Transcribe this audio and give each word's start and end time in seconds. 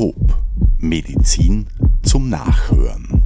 Stethoskop. 0.00 0.16
Medizin 0.78 1.66
zum 2.02 2.30
Nachhören. 2.30 3.22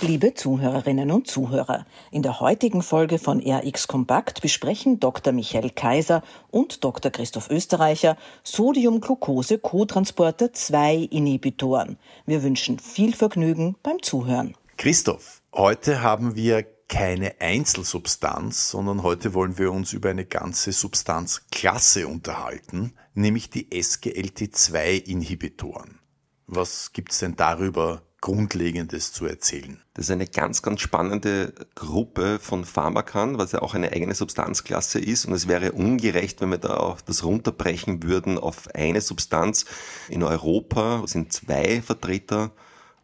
Liebe 0.00 0.34
Zuhörerinnen 0.34 1.12
und 1.12 1.28
Zuhörer, 1.28 1.86
in 2.10 2.22
der 2.22 2.40
heutigen 2.40 2.82
Folge 2.82 3.18
von 3.18 3.40
RX 3.40 3.86
Kompakt 3.86 4.42
besprechen 4.42 4.98
Dr. 4.98 5.32
Michael 5.32 5.70
Kaiser 5.70 6.24
und 6.50 6.82
Dr. 6.82 7.12
Christoph 7.12 7.50
Österreicher 7.50 8.16
Sodium-Glucose-Cotransporter 8.42 10.52
2 10.52 10.96
Inhibitoren. 10.96 11.98
Wir 12.26 12.42
wünschen 12.42 12.80
viel 12.80 13.14
Vergnügen 13.14 13.76
beim 13.84 14.02
Zuhören. 14.02 14.56
Christoph, 14.76 15.40
heute 15.54 16.02
haben 16.02 16.34
wir 16.34 16.64
keine 16.90 17.40
Einzelsubstanz, 17.40 18.68
sondern 18.70 19.02
heute 19.04 19.32
wollen 19.32 19.56
wir 19.58 19.70
uns 19.72 19.92
über 19.92 20.10
eine 20.10 20.26
ganze 20.26 20.72
Substanzklasse 20.72 22.08
unterhalten, 22.08 22.94
nämlich 23.14 23.48
die 23.48 23.70
SGLT2-Inhibitoren. 23.70 26.00
Was 26.48 26.92
gibt 26.92 27.12
es 27.12 27.20
denn 27.20 27.36
darüber 27.36 28.02
Grundlegendes 28.20 29.12
zu 29.12 29.26
erzählen? 29.26 29.80
Das 29.94 30.06
ist 30.06 30.10
eine 30.10 30.26
ganz, 30.26 30.62
ganz 30.62 30.80
spannende 30.80 31.54
Gruppe 31.76 32.40
von 32.40 32.64
Pharmakern, 32.64 33.38
was 33.38 33.52
ja 33.52 33.62
auch 33.62 33.74
eine 33.74 33.92
eigene 33.92 34.16
Substanzklasse 34.16 34.98
ist. 34.98 35.26
Und 35.26 35.34
es 35.34 35.46
wäre 35.46 35.70
ungerecht, 35.70 36.40
wenn 36.40 36.50
wir 36.50 36.58
da 36.58 36.76
auch 36.76 37.00
das 37.00 37.22
runterbrechen 37.22 38.02
würden 38.02 38.36
auf 38.36 38.66
eine 38.74 39.00
Substanz. 39.00 39.64
In 40.08 40.24
Europa 40.24 41.04
sind 41.06 41.32
zwei 41.32 41.82
Vertreter 41.82 42.50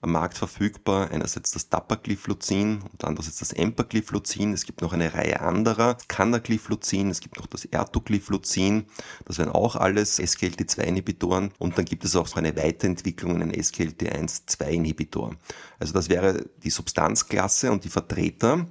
am 0.07 0.13
Markt 0.13 0.39
verfügbar. 0.39 1.11
Einerseits 1.11 1.51
das 1.51 1.69
Dapagliflozin 1.69 2.83
und 2.91 3.05
andererseits 3.05 3.39
das 3.39 3.53
Empagliflozin. 3.53 4.53
Es 4.53 4.65
gibt 4.65 4.81
noch 4.81 4.93
eine 4.93 5.13
Reihe 5.13 5.41
anderer. 5.41 5.99
Canagliflozin, 6.09 7.11
es 7.11 7.21
gibt 7.21 7.37
noch 7.37 7.47
das 7.47 7.67
Ertugliflozin. 7.67 8.87
Das 9.27 9.39
wären 9.39 9.51
auch 9.51 9.77
alles 9.77 10.19
SGLT2-Inhibitoren. 10.19 11.53
Und 11.59 11.77
dann 11.77 11.85
gibt 11.85 12.05
es 12.05 12.17
auch 12.17 12.29
so 12.29 12.37
eine 12.37 12.57
Weiterentwicklung 12.57 13.35
in 13.35 13.43
einen 13.43 13.53
SGLT1-2-Inhibitor. 13.53 15.35
Also 15.79 15.93
das 15.93 16.09
wäre 16.09 16.47
die 16.63 16.71
Substanzklasse 16.71 17.71
und 17.71 17.85
die 17.85 17.91
Vertreter. 17.91 18.67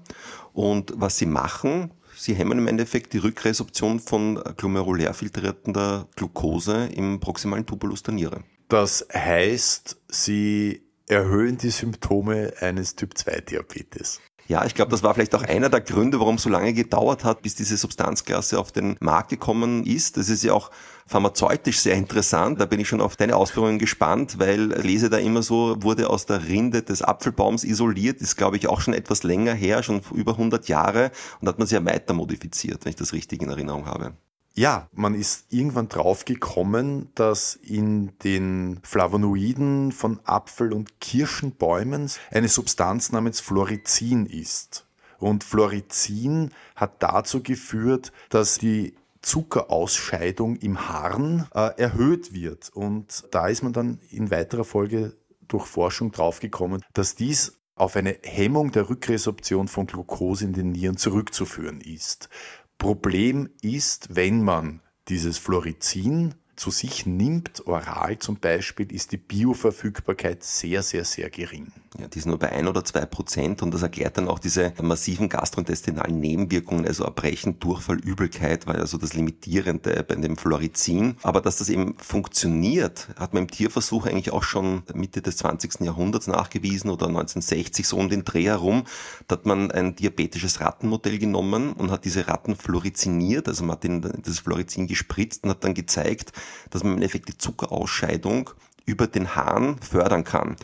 Und 0.54 0.94
was 0.96 1.18
sie 1.18 1.28
machen, 1.28 1.92
Sie 2.18 2.34
hemmen 2.34 2.58
im 2.58 2.68
Endeffekt 2.68 3.12
die 3.12 3.18
Rückresorption 3.18 4.00
von 4.00 4.42
glomerulär 4.56 5.14
filtrierender 5.14 6.08
Glucose 6.16 6.86
im 6.94 7.20
proximalen 7.20 7.66
Tubulus 7.66 8.04
der 8.04 8.14
Niere. 8.14 8.44
Das 8.68 9.06
heißt, 9.14 9.98
sie 10.08 10.85
erhöhen 11.08 11.58
die 11.58 11.70
Symptome 11.70 12.54
eines 12.60 12.96
Typ-2-Diabetes. 12.96 14.22
Ja, 14.48 14.64
ich 14.64 14.76
glaube, 14.76 14.92
das 14.92 15.02
war 15.02 15.16
vielleicht 15.16 15.34
auch 15.34 15.42
einer 15.42 15.70
der 15.70 15.82
Gründe, 15.82 16.20
warum 16.20 16.36
es 16.36 16.44
so 16.44 16.50
lange 16.52 16.72
gedauert 16.74 17.24
hat, 17.24 17.42
bis 17.42 17.56
diese 17.56 17.78
Substanzklasse 17.78 18.60
auf 18.60 18.72
den 18.72 18.96
Markt 19.00 19.30
gekommen 19.30 19.84
ist. 19.86 20.18
Das 20.18 20.30
ist 20.30 20.44
ja 20.44 20.54
auch 20.54 20.70
pharmazeutisch 21.08 21.80
sehr 21.80 21.96
interessant. 21.96 22.62
Da 22.62 22.66
bin 22.66 22.80
ich 22.80 22.88
schon 22.88 23.02
auf 23.02 23.16
deine 23.16 23.36
Ausführungen 23.36 23.80
gespannt, 23.80 24.38
weil 24.38 24.72
lese 24.82 25.10
da 25.10 25.18
immer 25.18 25.42
so, 25.42 25.82
wurde 25.82 26.12
aus 26.12 26.28
der 26.28 26.48
Rinde 26.48 26.84
des 26.84 27.02
Apfelbaums 27.02 27.64
isoliert, 27.64 28.22
ist 28.22 28.36
glaube 28.36 28.58
ich 28.58 28.68
auch 28.68 28.82
schon 28.82 28.94
etwas 28.94 29.24
länger 29.24 29.54
her, 29.54 29.82
schon 29.82 30.02
über 30.14 30.34
100 30.34 30.68
Jahre 30.68 31.12
und 31.42 31.48
hat 31.48 31.58
man 31.58 31.68
sie 31.68 31.76
ja 31.76 31.84
weiter 31.84 32.14
modifiziert, 32.14 32.86
wenn 32.86 32.92
ich 32.92 32.96
das 32.96 33.14
richtig 33.14 33.42
in 33.42 33.50
Erinnerung 33.50 33.88
habe. 33.88 34.16
Ja, 34.58 34.88
man 34.94 35.16
ist 35.16 35.48
irgendwann 35.50 35.90
drauf 35.90 36.24
gekommen, 36.24 37.10
dass 37.14 37.56
in 37.56 38.18
den 38.20 38.80
Flavonoiden 38.84 39.92
von 39.92 40.22
Apfel- 40.24 40.72
und 40.72 41.02
Kirschenbäumen 41.02 42.10
eine 42.32 42.48
Substanz 42.48 43.12
namens 43.12 43.42
Florizin 43.42 44.26
ist. 44.26 44.88
Und 45.18 45.44
Florizin 45.44 46.52
hat 46.78 47.04
dazu 47.04 47.44
geführt, 47.44 48.14
dass 48.30 48.58
die 48.58 48.96
Zuckerausscheidung 49.22 50.56
im 50.58 50.88
Harn 50.88 51.48
äh, 51.54 51.72
erhöht 51.78 52.34
wird. 52.34 52.70
Und 52.74 53.26
da 53.32 53.48
ist 53.48 53.62
man 53.62 53.74
dann 53.74 54.00
in 54.10 54.32
weiterer 54.32 54.64
Folge 54.64 55.18
durch 55.50 55.66
Forschung 55.66 56.14
draufgekommen, 56.14 56.82
dass 56.94 57.16
dies 57.16 57.60
auf 57.76 57.98
eine 57.98 58.18
Hemmung 58.24 58.72
der 58.72 58.90
Rückresorption 58.90 59.68
von 59.68 59.86
Glucose 59.86 60.46
in 60.46 60.54
den 60.54 60.72
Nieren 60.72 60.96
zurückzuführen 60.96 61.82
ist. 61.82 62.30
Problem 62.78 63.50
ist, 63.62 64.16
wenn 64.16 64.44
man 64.44 64.82
dieses 65.08 65.38
Florizin 65.38 66.36
zu 66.56 66.72
sich 66.72 67.06
nimmt, 67.06 67.68
oral 67.68 68.20
zum 68.20 68.40
Beispiel, 68.40 68.92
ist 68.92 69.12
die 69.12 69.18
Bioverfügbarkeit 69.18 70.44
sehr, 70.44 70.84
sehr, 70.84 71.06
sehr 71.06 71.30
gering. 71.30 71.72
Ja, 71.98 72.10
die 72.10 72.20
ist 72.20 72.26
nur 72.26 72.38
bei 72.38 72.52
ein 72.52 72.68
oder 72.68 72.84
zwei 72.84 73.06
Prozent 73.06 73.62
und 73.62 73.74
das 73.74 73.82
erklärt 73.82 74.18
dann 74.18 74.28
auch 74.28 74.40
diese 74.40 74.74
massiven 74.82 75.30
gastrointestinalen 75.30 76.20
Nebenwirkungen, 76.20 76.86
also 76.86 77.06
Erbrechen, 77.06 77.60
Durchfall, 77.60 78.00
Übelkeit, 78.00 78.68
weil 78.68 78.78
also 78.82 78.98
das 78.98 79.14
Limitierende 79.14 80.04
bei 80.04 80.16
dem 80.16 80.36
Florizin. 80.36 81.16
Aber 81.24 81.40
dass 81.40 81.58
das 81.58 81.70
eben 81.70 81.96
funktioniert, 81.98 83.08
hat 83.18 83.34
man 83.34 83.44
im 83.44 83.50
Tierversuch 83.50 84.08
eigentlich 84.08 84.34
auch 84.34 84.44
schon 84.44 84.84
Mitte 84.94 85.22
des 85.22 85.38
20. 85.38 85.82
Jahrhunderts 85.82 86.28
nachgewiesen 86.28 86.90
oder 86.90 87.08
1960 87.08 87.88
so 87.88 87.98
um 87.98 88.10
den 88.10 88.26
Dreh 88.26 88.44
herum. 88.44 88.84
Da 89.28 89.38
hat 89.38 89.46
man 89.46 89.72
ein 89.72 89.96
diabetisches 89.96 90.60
Rattenmodell 90.60 91.18
genommen 91.18 91.74
und 91.74 91.92
hat 91.92 92.04
diese 92.04 92.28
Ratten 92.28 92.58
fluoriziniert, 92.58 93.48
also 93.48 93.64
man 93.64 93.78
hat 93.78 93.86
ihnen 93.86 94.02
das 94.02 94.40
Florizin 94.40 94.88
gespritzt 94.88 95.46
und 95.46 95.52
hat 95.52 95.64
dann 95.64 95.74
gezeigt, 95.74 96.34
dass 96.72 96.84
man 96.84 96.94
im 96.94 96.98
Endeffekt 96.98 97.30
die 97.30 97.38
Zuckerausscheidung 97.38 98.50
über 98.86 99.08
den 99.08 99.36
Hahn 99.36 99.78
fördern 99.80 100.24
kann. 100.24 100.56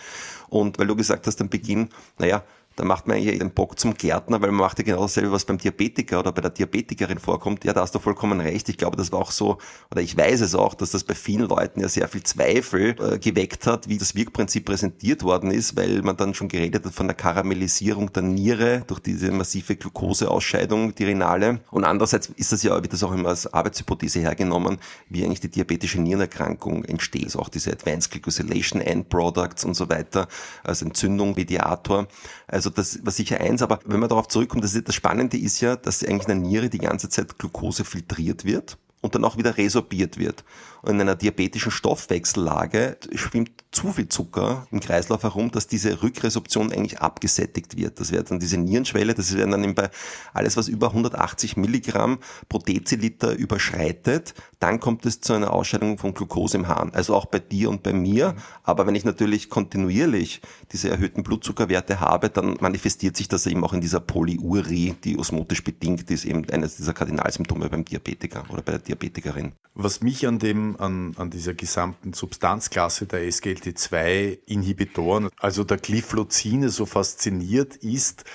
Und 0.50 0.80
weil 0.80 0.88
du 0.88 0.96
gesagt 0.96 1.28
hast 1.28 1.42
am 1.42 1.50
Beginn, 1.50 1.90
naja, 2.18 2.44
da 2.76 2.86
macht 2.86 3.08
man 3.08 3.18
eigentlich 3.18 3.40
den 3.40 3.52
Bock 3.52 3.78
zum 3.78 3.94
Gärtner, 3.94 4.42
weil 4.42 4.52
man 4.52 4.62
macht 4.62 4.80
ja 4.80 4.86
genau 4.86 5.02
dasselbe, 5.02 5.32
was 5.32 5.46
beim 5.46 5.58
Diabetiker 5.58 6.20
oder 6.20 6.32
bei 6.32 6.42
der 6.42 6.52
Diabetikerin 6.52 7.20
vorkommt. 7.20 7.66
Ja, 7.66 7.74
da 7.74 7.82
hast 7.82 7.94
du 7.94 8.00
vollkommen 8.00 8.40
recht. 8.40 8.70
Ich 8.70 8.78
glaube, 8.78 8.96
das 8.96 9.12
war 9.12 9.20
auch 9.20 9.32
so, 9.32 9.58
oder 9.92 10.02
ich 10.02 10.16
weiß 10.16 10.42
es 10.42 10.56
auch, 10.56 10.74
dass 10.74 10.92
das 10.92 11.04
bei 11.04 11.14
vielen 11.14 11.50
Leuten 11.50 11.82
ja 11.82 11.90
sehr 11.90 12.08
viel 12.08 12.24
Zweifel 12.24 12.96
äh, 13.00 13.20
geweckt 13.20 13.68
hat, 13.68 13.90
wie 13.90 13.98
das 13.98 14.16
Wirkprinzip 14.16 14.66
präsentiert 14.66 15.24
worden 15.24 15.52
ist, 15.52 15.76
weil 15.76 16.02
man 16.02 16.16
dann 16.16 16.34
schon 16.34 16.48
geredet 16.48 16.86
hat 16.86 16.94
von 16.94 17.08
der 17.08 17.16
Karamellisierung 17.16 18.14
der 18.14 18.24
Niere 18.24 18.84
durch 18.88 19.02
diese 19.02 19.32
massive 19.32 19.76
Glukoseausscheidung, 19.76 20.96
die 20.96 21.06
Renale. 21.06 21.60
Und 21.72 21.84
andererseits 21.84 22.30
ist 22.38 22.54
das 22.54 22.64
ja, 22.64 22.82
wird 22.82 22.94
das 22.94 23.04
auch 23.04 23.12
immer 23.12 23.30
als 23.30 23.52
Arbeitshypothese 23.52 24.22
hergenommen, 24.22 24.78
wie 25.10 25.26
eigentlich 25.26 25.42
die 25.42 25.50
diabetische 25.50 26.00
Nierenerkrankung 26.00 26.86
entsteht. 26.86 27.26
Also 27.26 27.40
auch 27.40 27.50
diese 27.50 27.72
Advanced 27.72 28.12
Glycosylation 28.12 28.82
End 28.82 29.10
Products 29.10 29.66
und 29.66 29.74
so 29.74 29.90
weiter, 29.90 30.28
als 30.64 30.82
Entzündung, 30.82 31.36
Mediator. 31.36 32.08
Also 32.48 32.61
das 32.70 33.04
war 33.04 33.12
sicher 33.12 33.40
eins, 33.40 33.62
aber 33.62 33.80
wenn 33.86 34.00
man 34.00 34.10
darauf 34.10 34.28
zurückkommt, 34.28 34.64
das, 34.64 34.80
das 34.82 34.96
Spannende 34.96 35.38
ist 35.38 35.62
ja, 35.62 35.76
dass 35.76 36.04
eigentlich 36.04 36.28
in 36.28 36.42
der 36.42 36.50
Niere 36.50 36.70
die 36.70 36.78
ganze 36.78 37.10
Zeit 37.10 37.38
Glucose 37.38 37.86
filtriert 37.86 38.46
wird 38.46 38.78
und 39.02 39.16
dann 39.16 39.26
auch 39.26 39.38
wieder 39.38 39.58
resorbiert 39.58 40.18
wird. 40.18 40.44
Und 40.84 40.96
in 40.96 41.02
einer 41.02 41.16
diabetischen 41.16 41.72
Stoffwechsellage 41.72 42.98
schwimmt 43.14 43.52
zu 43.72 43.92
viel 43.92 44.10
Zucker 44.10 44.68
im 44.72 44.80
Kreislauf 44.80 45.24
herum, 45.24 45.52
dass 45.52 45.68
diese 45.68 46.02
Rückresorption 46.02 46.72
eigentlich 46.72 47.00
abgesättigt 47.00 47.78
wird. 47.78 48.00
Das 48.00 48.12
wäre 48.12 48.24
dann 48.24 48.40
diese 48.40 48.58
Nierenschwelle, 48.58 49.14
das 49.14 49.36
wäre 49.36 49.50
dann 49.50 49.76
bei 49.76 49.90
alles, 50.34 50.58
was 50.58 50.68
über 50.68 50.88
180 50.88 51.56
Milligramm 51.58 52.20
pro 52.50 52.58
Deziliter 52.58 53.34
überschreitet, 53.34 54.34
dann 54.60 54.80
kommt 54.80 55.06
es 55.06 55.22
zu 55.22 55.34
einer 55.34 55.54
Ausscheidung 55.54 55.98
von 55.98 56.14
Glucose 56.14 56.58
im 56.58 56.68
Hahn. 56.68 56.92
Also 56.94 57.16
auch 57.16 57.26
bei 57.26 57.40
dir 57.40 57.70
und 57.70 57.84
bei 57.84 57.94
mir. 57.94 58.36
Aber 58.64 58.88
wenn 58.88 58.96
ich 58.96 59.06
natürlich 59.06 59.50
kontinuierlich 59.50 60.42
diese 60.72 60.90
erhöhten 60.90 61.24
Blutzuckerwerte 61.24 62.00
habe, 62.00 62.30
dann 62.30 62.58
manifestiert 62.60 63.16
sich 63.18 63.28
das 63.28 63.46
eben 63.46 63.64
auch 63.64 63.74
in 63.74 63.82
dieser 63.82 64.00
Polyurie, 64.00 64.96
die 65.04 65.18
osmotisch 65.18 65.64
bedingt 65.64 66.10
ist, 66.12 66.26
eben 66.26 66.50
eines 66.50 66.78
dieser 66.78 66.94
Kardinalsymptome 66.94 67.70
beim 67.70 67.86
Diabetiker 67.86 68.44
oder 68.50 68.62
bei 68.62 68.74
der 68.74 68.82
Diabetikerin. 68.92 69.54
Was 69.74 70.02
mich 70.02 70.28
an 70.28 70.38
dem, 70.38 70.76
an, 70.80 71.16
an 71.18 71.30
dieser 71.30 71.54
gesamten 71.54 72.14
Substanzklasse 72.14 73.06
der 73.06 73.22
SGLT2-Inhibitoren, 73.22 75.30
also 75.40 75.64
der 75.64 75.78
Glyphlozine 75.78 76.70
so 76.70 76.86
fasziniert, 76.86 77.78
ist, 77.78 78.26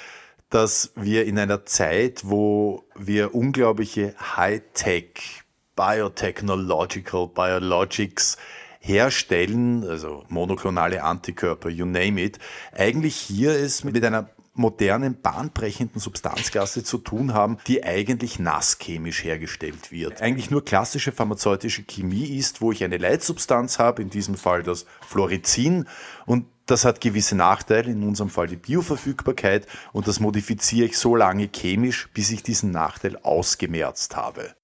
dass 0.48 0.92
wir 0.96 1.26
in 1.26 1.38
einer 1.38 1.66
Zeit, 1.66 2.22
wo 2.24 2.84
wir 2.94 3.34
unglaubliche 3.34 4.14
Hightech, 4.18 5.42
Biotechnological, 5.74 7.28
Biologics 7.28 8.38
herstellen, 8.80 9.86
also 9.86 10.24
monoklonale 10.28 11.02
Antikörper, 11.02 11.68
you 11.68 11.84
name 11.84 12.22
it, 12.22 12.38
eigentlich 12.72 13.16
hier 13.16 13.50
es 13.50 13.84
mit 13.84 14.02
einer 14.02 14.30
modernen, 14.56 15.20
bahnbrechenden 15.20 16.00
Substanzklasse 16.00 16.82
zu 16.84 16.98
tun 16.98 17.34
haben, 17.34 17.58
die 17.66 17.84
eigentlich 17.84 18.38
nasschemisch 18.38 19.24
hergestellt 19.24 19.92
wird. 19.92 20.22
Eigentlich 20.22 20.50
nur 20.50 20.64
klassische 20.64 21.12
pharmazeutische 21.12 21.84
Chemie 21.84 22.36
ist, 22.36 22.60
wo 22.60 22.72
ich 22.72 22.82
eine 22.82 22.98
Leitsubstanz 22.98 23.78
habe, 23.78 24.02
in 24.02 24.10
diesem 24.10 24.34
Fall 24.36 24.62
das 24.62 24.86
Florizin, 25.06 25.86
und 26.26 26.46
das 26.66 26.84
hat 26.84 27.00
gewisse 27.00 27.36
Nachteile, 27.36 27.92
in 27.92 28.02
unserem 28.02 28.30
Fall 28.30 28.48
die 28.48 28.56
Bioverfügbarkeit, 28.56 29.66
und 29.92 30.08
das 30.08 30.20
modifiziere 30.20 30.86
ich 30.86 30.98
so 30.98 31.14
lange 31.14 31.48
chemisch, 31.48 32.08
bis 32.12 32.30
ich 32.30 32.42
diesen 32.42 32.72
Nachteil 32.72 33.16
ausgemerzt 33.16 34.16
habe. 34.16 34.54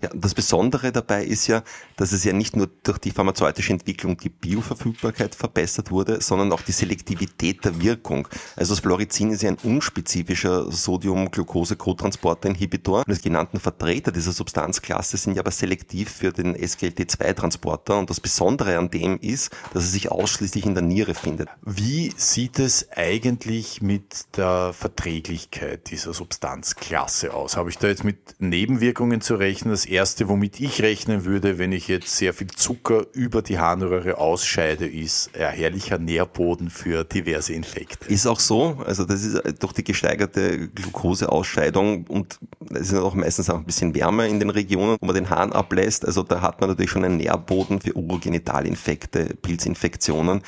Ja, 0.00 0.10
das 0.14 0.32
Besondere 0.32 0.92
dabei 0.92 1.24
ist 1.24 1.48
ja, 1.48 1.64
dass 1.96 2.12
es 2.12 2.22
ja 2.22 2.32
nicht 2.32 2.54
nur 2.54 2.70
durch 2.84 2.98
die 2.98 3.10
pharmazeutische 3.10 3.72
Entwicklung 3.72 4.16
die 4.16 4.28
Bioverfügbarkeit 4.28 5.34
verbessert 5.34 5.90
wurde, 5.90 6.20
sondern 6.20 6.52
auch 6.52 6.62
die 6.62 6.70
Selektivität 6.70 7.64
der 7.64 7.82
Wirkung. 7.82 8.28
Also 8.54 8.74
das 8.74 8.80
Fluorizin 8.80 9.32
ist 9.32 9.42
ja 9.42 9.50
ein 9.50 9.56
unspezifischer 9.56 10.70
Sodium-Glucose-Cotransporter-Inhibitor. 10.70 13.02
Die 13.06 13.20
genannten 13.20 13.58
Vertreter 13.58 14.12
dieser 14.12 14.30
Substanzklasse 14.30 15.16
sind 15.16 15.34
ja 15.34 15.40
aber 15.40 15.50
selektiv 15.50 16.10
für 16.10 16.30
den 16.30 16.56
SGLT2-Transporter. 16.56 17.98
Und 17.98 18.08
das 18.08 18.20
Besondere 18.20 18.78
an 18.78 18.90
dem 18.90 19.18
ist, 19.18 19.50
dass 19.74 19.82
es 19.82 19.90
sich 19.90 20.12
ausschließlich 20.12 20.64
in 20.64 20.74
der 20.74 20.84
Niere 20.84 21.14
findet. 21.14 21.48
Wie 21.62 22.14
sieht 22.16 22.60
es 22.60 22.86
eigentlich 22.94 23.82
mit 23.82 24.36
der 24.36 24.72
Verträglichkeit 24.74 25.90
dieser 25.90 26.14
Substanzklasse 26.14 27.34
aus? 27.34 27.56
Habe 27.56 27.70
ich 27.70 27.78
da 27.78 27.88
jetzt 27.88 28.04
mit 28.04 28.36
Nebenwirkungen 28.38 29.20
zu 29.20 29.34
rechnen? 29.34 29.72
Das 29.72 29.87
erste, 29.90 30.28
womit 30.28 30.60
ich 30.60 30.82
rechnen 30.82 31.24
würde, 31.24 31.58
wenn 31.58 31.72
ich 31.72 31.88
jetzt 31.88 32.16
sehr 32.16 32.34
viel 32.34 32.48
Zucker 32.48 33.06
über 33.12 33.42
die 33.42 33.58
Harnröhre 33.58 34.18
ausscheide, 34.18 34.86
ist 34.86 35.30
ein 35.34 35.52
herrlicher 35.52 35.98
Nährboden 35.98 36.70
für 36.70 37.04
diverse 37.04 37.52
Infekte. 37.52 38.08
Ist 38.12 38.26
auch 38.26 38.40
so. 38.40 38.78
Also 38.84 39.04
das 39.04 39.24
ist 39.24 39.62
durch 39.62 39.72
die 39.72 39.84
gesteigerte 39.84 40.68
Glukoseausscheidung 40.68 42.06
und 42.06 42.38
es 42.70 42.92
ist 42.92 42.94
auch 42.94 43.14
meistens 43.14 43.50
auch 43.50 43.58
ein 43.58 43.64
bisschen 43.64 43.94
wärmer 43.94 44.26
in 44.26 44.40
den 44.40 44.50
Regionen, 44.50 44.96
wo 45.00 45.06
man 45.06 45.14
den 45.14 45.30
Hahn 45.30 45.52
ablässt. 45.52 46.04
Also 46.04 46.22
da 46.22 46.40
hat 46.40 46.60
man 46.60 46.70
natürlich 46.70 46.90
schon 46.90 47.04
einen 47.04 47.16
Nährboden 47.16 47.80
für 47.80 47.96
Urogenitalinfekte, 47.96 49.36
Pilzinfektionen 49.42 50.42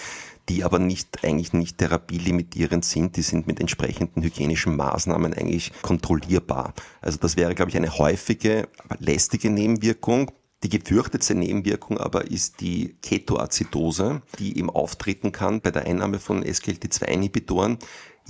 die 0.50 0.64
aber 0.64 0.81
nicht, 0.81 1.23
eigentlich 1.23 1.52
nicht 1.52 1.79
therapielimitierend 1.79 2.85
sind. 2.85 3.17
Die 3.17 3.23
sind 3.23 3.47
mit 3.47 3.61
entsprechenden 3.61 4.20
hygienischen 4.23 4.75
Maßnahmen 4.75 5.32
eigentlich 5.32 5.70
kontrollierbar. 5.81 6.75
Also 7.00 7.19
das 7.19 7.37
wäre, 7.37 7.55
glaube 7.55 7.70
ich, 7.70 7.76
eine 7.76 7.97
häufige, 7.99 8.69
aber 8.85 8.97
lästige 8.99 9.49
Nebenwirkung. 9.49 10.32
Die 10.64 10.69
gefürchtetste 10.69 11.37
Nebenwirkung 11.37 11.99
aber 11.99 12.29
ist 12.29 12.61
die 12.61 12.97
Ketoazidose, 13.00 14.23
die 14.41 14.58
eben 14.58 14.70
auftreten 14.70 15.31
kann 15.31 15.61
bei 15.61 15.70
der 15.70 15.87
Einnahme 15.87 16.19
von 16.19 16.43
SGLT2-Inhibitoren 16.43 17.79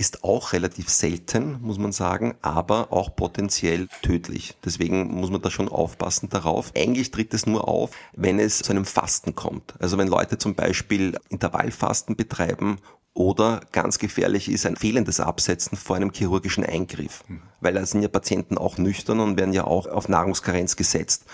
ist 0.01 0.25
auch 0.25 0.55
relativ 0.55 0.89
selten, 0.89 1.59
muss 1.61 1.77
man 1.77 1.93
sagen, 1.93 2.35
aber 2.41 2.91
auch 2.91 3.15
potenziell 3.15 3.87
tödlich. 4.01 4.57
Deswegen 4.65 5.15
muss 5.15 5.31
man 5.31 5.43
da 5.43 5.51
schon 5.51 5.69
aufpassen 5.69 6.31
darauf. 6.31 6.73
Eigentlich 6.75 7.11
tritt 7.11 7.35
es 7.35 7.45
nur 7.45 7.69
auf, 7.69 7.91
wenn 8.15 8.41
es 8.41 8.61
zu 8.61 8.73
einem 8.73 8.87
Fasten 8.87 9.35
kommt. 9.35 9.75
Also 9.79 9.99
wenn 9.99 10.09
Leute 10.09 10.39
zum 10.39 10.55
Beispiel 10.55 11.19
Intervallfasten 11.29 12.17
betreiben 12.17 12.79
oder 13.13 13.61
ganz 13.73 13.99
gefährlich 13.99 14.51
ist 14.51 14.65
ein 14.65 14.77
fehlendes 14.77 15.21
Absetzen 15.21 15.77
vor 15.77 15.97
einem 15.97 16.13
chirurgischen 16.13 16.65
Eingriff. 16.65 17.23
Weil 17.61 17.75
da 17.75 17.85
sind 17.85 18.01
ja 18.01 18.09
Patienten 18.09 18.57
auch 18.57 18.79
nüchtern 18.79 19.21
und 19.21 19.39
werden 19.39 19.53
ja 19.53 19.65
auch 19.65 19.87
auf 19.87 20.09
Nahrungskarenz 20.09 20.77
gesetzt. 20.77 21.27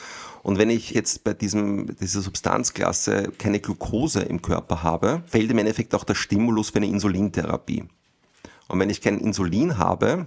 Und 0.43 0.59
wenn 0.59 0.71
ich 0.71 0.91
jetzt 0.91 1.23
bei 1.23 1.35
diesem, 1.35 1.95
dieser 2.01 2.21
Substanzklasse 2.21 3.31
keine 3.39 3.61
Glucose 3.61 4.23
im 4.23 4.43
Körper 4.43 4.83
habe, 4.83 5.23
fällt 5.27 5.53
im 5.53 5.59
Endeffekt 5.59 5.95
auch 5.95 6.05
der 6.05 6.17
Stimulus 6.17 6.71
für 6.71 6.79
eine 6.79 6.87
Insulintherapie. 6.87 7.85
Und 8.69 8.81
wenn 8.81 8.91
ich 8.91 9.01
kein 9.01 9.19
Insulin 9.19 9.79
habe, 9.79 10.27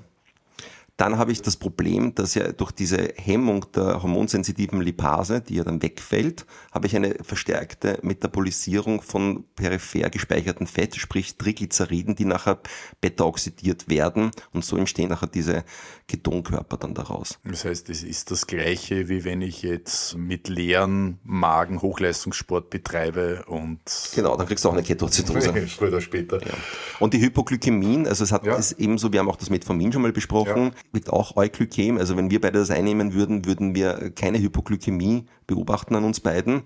dann 1.00 1.18
habe 1.18 1.32
ich 1.32 1.42
das 1.42 1.56
Problem, 1.56 2.14
dass 2.14 2.36
ja 2.36 2.52
durch 2.52 2.74
diese 2.74 3.14
Hemmung 3.16 3.66
der 3.74 4.04
hormonsensitiven 4.04 4.82
Lipase, 4.82 5.40
die 5.40 5.56
ja 5.56 5.64
dann 5.64 5.82
wegfällt, 5.82 6.46
habe 6.74 6.88
ich 6.88 6.96
eine 6.96 7.16
verstärkte 7.22 8.00
Metabolisierung 8.02 9.02
von 9.02 9.46
peripher 9.56 10.10
gespeicherten 10.10 10.68
Fett, 10.68 10.98
sprich 10.98 11.38
Triglyceriden, 11.38 12.16
die 12.16 12.26
nachher 12.26 12.60
beta-oxidiert 13.00 13.88
werden 13.88 14.32
und 14.52 14.66
so 14.66 14.76
entstehen 14.76 15.08
nachher 15.08 15.28
diese 15.28 15.64
Ketonkörper 16.10 16.76
dann 16.76 16.94
daraus. 16.96 17.40
Das 17.46 17.64
heißt, 17.64 17.90
es 17.90 18.04
ist 18.04 18.30
das 18.32 18.46
Gleiche, 18.46 19.08
wie 19.08 19.24
wenn 19.24 19.42
ich 19.42 19.62
jetzt 19.62 20.18
mit 20.18 20.50
leeren 20.50 21.20
Magen 21.24 21.82
Hochleistungssport 21.82 22.70
betreibe 22.70 23.46
und... 23.48 23.80
Genau, 24.16 24.36
dann 24.36 24.48
kriegst 24.48 24.66
du 24.66 24.70
auch 24.70 24.74
eine 24.74 24.84
Ketoacidose. 24.84 25.54
Früher 25.68 25.88
oder 25.88 26.02
später. 26.02 26.46
Ja. 26.46 26.54
Und 27.00 27.14
die 27.14 27.22
Hypoglykämien, 27.22 28.06
also 28.06 28.26
es 28.26 28.34
hat 28.34 28.46
ja. 28.46 28.56
ist 28.56 28.74
ebenso, 28.74 29.14
wir 29.14 29.22
haben 29.22 29.30
auch 29.30 29.38
das 29.38 29.50
Metformin 29.50 29.94
schon 29.94 30.02
mal 30.02 30.12
besprochen, 30.12 30.74
ja 30.74 30.89
wird 30.92 31.10
auch 31.10 31.36
Euglykäm. 31.36 31.98
Also 31.98 32.18
wenn 32.18 32.32
wir 32.32 32.42
beide 32.42 32.60
das 32.60 32.72
einnehmen 32.72 33.14
würden, 33.14 33.46
würden 33.46 33.76
wir 33.76 34.12
keine 34.12 34.40
Hypoglykämie 34.40 35.26
beobachten 35.50 35.96
an 35.96 36.06
uns 36.06 36.20
beiden. 36.20 36.62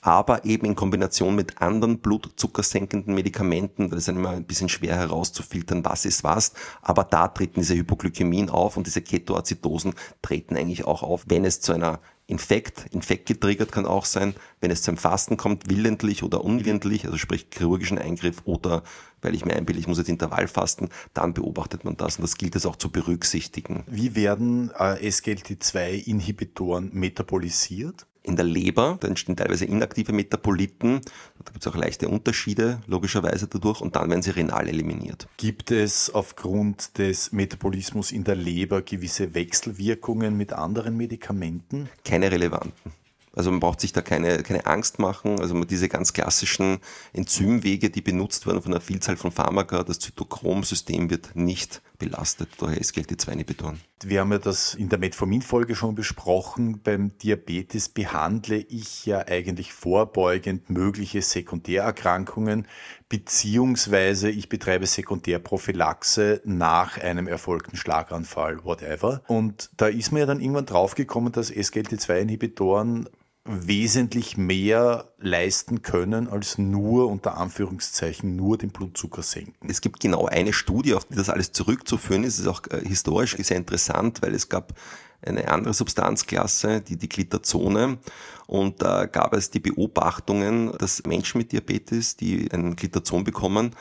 Aber 0.00 0.44
eben 0.44 0.64
in 0.64 0.76
Kombination 0.76 1.34
mit 1.34 1.60
anderen 1.60 1.98
blutzuckersenkenden 1.98 3.14
Medikamenten, 3.14 3.90
das 3.90 4.00
ist 4.00 4.08
dann 4.08 4.16
immer 4.16 4.30
ein 4.30 4.44
bisschen 4.44 4.68
schwer 4.68 4.96
herauszufiltern, 4.96 5.84
was 5.84 6.04
ist 6.04 6.22
was. 6.22 6.52
Aber 6.80 7.04
da 7.04 7.28
treten 7.28 7.60
diese 7.60 7.74
Hypoglykämien 7.74 8.48
auf 8.48 8.76
und 8.76 8.86
diese 8.86 9.02
Ketoacidosen 9.02 9.94
treten 10.22 10.56
eigentlich 10.56 10.84
auch 10.84 11.02
auf, 11.02 11.24
wenn 11.26 11.44
es 11.44 11.60
zu 11.60 11.72
einer 11.72 11.98
Infekt, 12.30 12.84
Infekt 12.90 13.26
getriggert 13.26 13.72
kann 13.72 13.86
auch 13.86 14.04
sein, 14.04 14.34
wenn 14.60 14.70
es 14.70 14.82
zum 14.82 14.98
Fasten 14.98 15.38
kommt, 15.38 15.70
willentlich 15.70 16.22
oder 16.22 16.44
unwillentlich, 16.44 17.06
also 17.06 17.16
sprich 17.16 17.46
chirurgischen 17.50 17.98
Eingriff 17.98 18.42
oder 18.44 18.82
weil 19.22 19.34
ich 19.34 19.46
mir 19.46 19.56
einbilde, 19.56 19.80
ich 19.80 19.88
muss 19.88 19.96
jetzt 19.96 20.10
Intervall 20.10 20.46
fasten, 20.46 20.90
dann 21.14 21.32
beobachtet 21.32 21.84
man 21.84 21.96
das 21.96 22.16
und 22.16 22.22
das 22.22 22.36
gilt 22.36 22.54
es 22.54 22.66
auch 22.66 22.76
zu 22.76 22.90
berücksichtigen. 22.90 23.82
Wie 23.86 24.14
werden 24.14 24.70
äh, 24.78 25.08
SGLT2-Inhibitoren 25.08 26.90
metabolisiert? 26.92 28.06
In 28.22 28.36
der 28.36 28.44
Leber, 28.44 28.98
da 29.00 29.08
entstehen 29.08 29.36
teilweise 29.36 29.64
inaktive 29.64 30.12
Metaboliten, 30.12 31.00
da 31.44 31.52
gibt 31.52 31.64
es 31.64 31.66
auch 31.66 31.76
leichte 31.76 32.08
Unterschiede 32.08 32.80
logischerweise 32.86 33.46
dadurch 33.48 33.80
und 33.80 33.96
dann 33.96 34.10
werden 34.10 34.22
sie 34.22 34.30
renal 34.30 34.68
eliminiert. 34.68 35.28
Gibt 35.36 35.70
es 35.70 36.10
aufgrund 36.10 36.98
des 36.98 37.32
Metabolismus 37.32 38.12
in 38.12 38.24
der 38.24 38.36
Leber 38.36 38.82
gewisse 38.82 39.34
Wechselwirkungen 39.34 40.36
mit 40.36 40.52
anderen 40.52 40.96
Medikamenten? 40.96 41.88
Keine 42.04 42.30
relevanten. 42.30 42.92
Also 43.38 43.52
man 43.52 43.60
braucht 43.60 43.80
sich 43.80 43.92
da 43.92 44.00
keine, 44.00 44.42
keine 44.42 44.66
Angst 44.66 44.98
machen. 44.98 45.40
Also 45.40 45.62
diese 45.62 45.88
ganz 45.88 46.12
klassischen 46.12 46.78
Enzymwege, 47.12 47.88
die 47.88 48.00
benutzt 48.00 48.48
werden 48.48 48.62
von 48.62 48.72
einer 48.72 48.80
Vielzahl 48.80 49.16
von 49.16 49.30
Pharmaka, 49.30 49.84
das 49.84 50.00
Zytochrom-System 50.00 51.08
wird 51.08 51.36
nicht 51.36 51.80
belastet 51.98 52.48
durch 52.58 52.78
SGLT2-Inhibitoren. 52.78 53.80
Wir 54.04 54.20
haben 54.20 54.30
ja 54.30 54.38
das 54.38 54.74
in 54.74 54.88
der 54.88 54.98
Metformin-Folge 54.98 55.74
schon 55.74 55.94
besprochen. 55.94 56.80
Beim 56.82 57.16
Diabetes 57.18 57.88
behandle 57.88 58.56
ich 58.56 59.06
ja 59.06 59.26
eigentlich 59.26 59.72
vorbeugend 59.72 60.70
mögliche 60.70 61.20
Sekundärerkrankungen, 61.20 62.68
beziehungsweise 63.08 64.30
ich 64.30 64.48
betreibe 64.48 64.86
Sekundärprophylaxe 64.86 66.40
nach 66.44 66.98
einem 66.98 67.26
erfolgten 67.26 67.76
Schlaganfall, 67.76 68.64
whatever. 68.64 69.22
Und 69.26 69.70
da 69.76 69.88
ist 69.88 70.12
mir 70.12 70.20
ja 70.20 70.26
dann 70.26 70.40
irgendwann 70.40 70.66
draufgekommen, 70.66 71.32
dass 71.32 71.52
SGLT2-Inhibitoren 71.52 73.08
wesentlich 73.48 74.36
mehr 74.36 75.06
leisten 75.18 75.80
können, 75.82 76.28
als 76.28 76.58
nur 76.58 77.08
unter 77.08 77.38
Anführungszeichen 77.38 78.36
nur 78.36 78.58
den 78.58 78.70
Blutzucker 78.70 79.22
senken. 79.22 79.68
Es 79.70 79.80
gibt 79.80 80.00
genau 80.00 80.26
eine 80.26 80.52
Studie, 80.52 80.94
auf 80.94 81.06
die 81.06 81.16
das 81.16 81.30
alles 81.30 81.52
zurückzuführen 81.52 82.24
ist. 82.24 82.34
Es 82.34 82.40
ist 82.40 82.46
auch 82.46 82.62
äh, 82.70 82.86
historisch 82.86 83.36
sehr 83.38 83.56
interessant, 83.56 84.20
weil 84.20 84.34
es 84.34 84.48
gab 84.48 84.74
eine 85.22 85.48
andere 85.48 85.74
Substanzklasse, 85.74 86.80
die 86.80 86.96
die 86.96 87.08
Glitazone. 87.08 87.98
Und 88.46 88.80
da 88.80 89.06
gab 89.06 89.34
es 89.34 89.50
die 89.50 89.60
Beobachtungen, 89.60 90.72
dass 90.78 91.02
Menschen 91.04 91.38
mit 91.38 91.52
Diabetes, 91.52 92.16
die 92.16 92.50
einen 92.50 92.76
Glitazon 92.76 93.24
bekommen, 93.24 93.74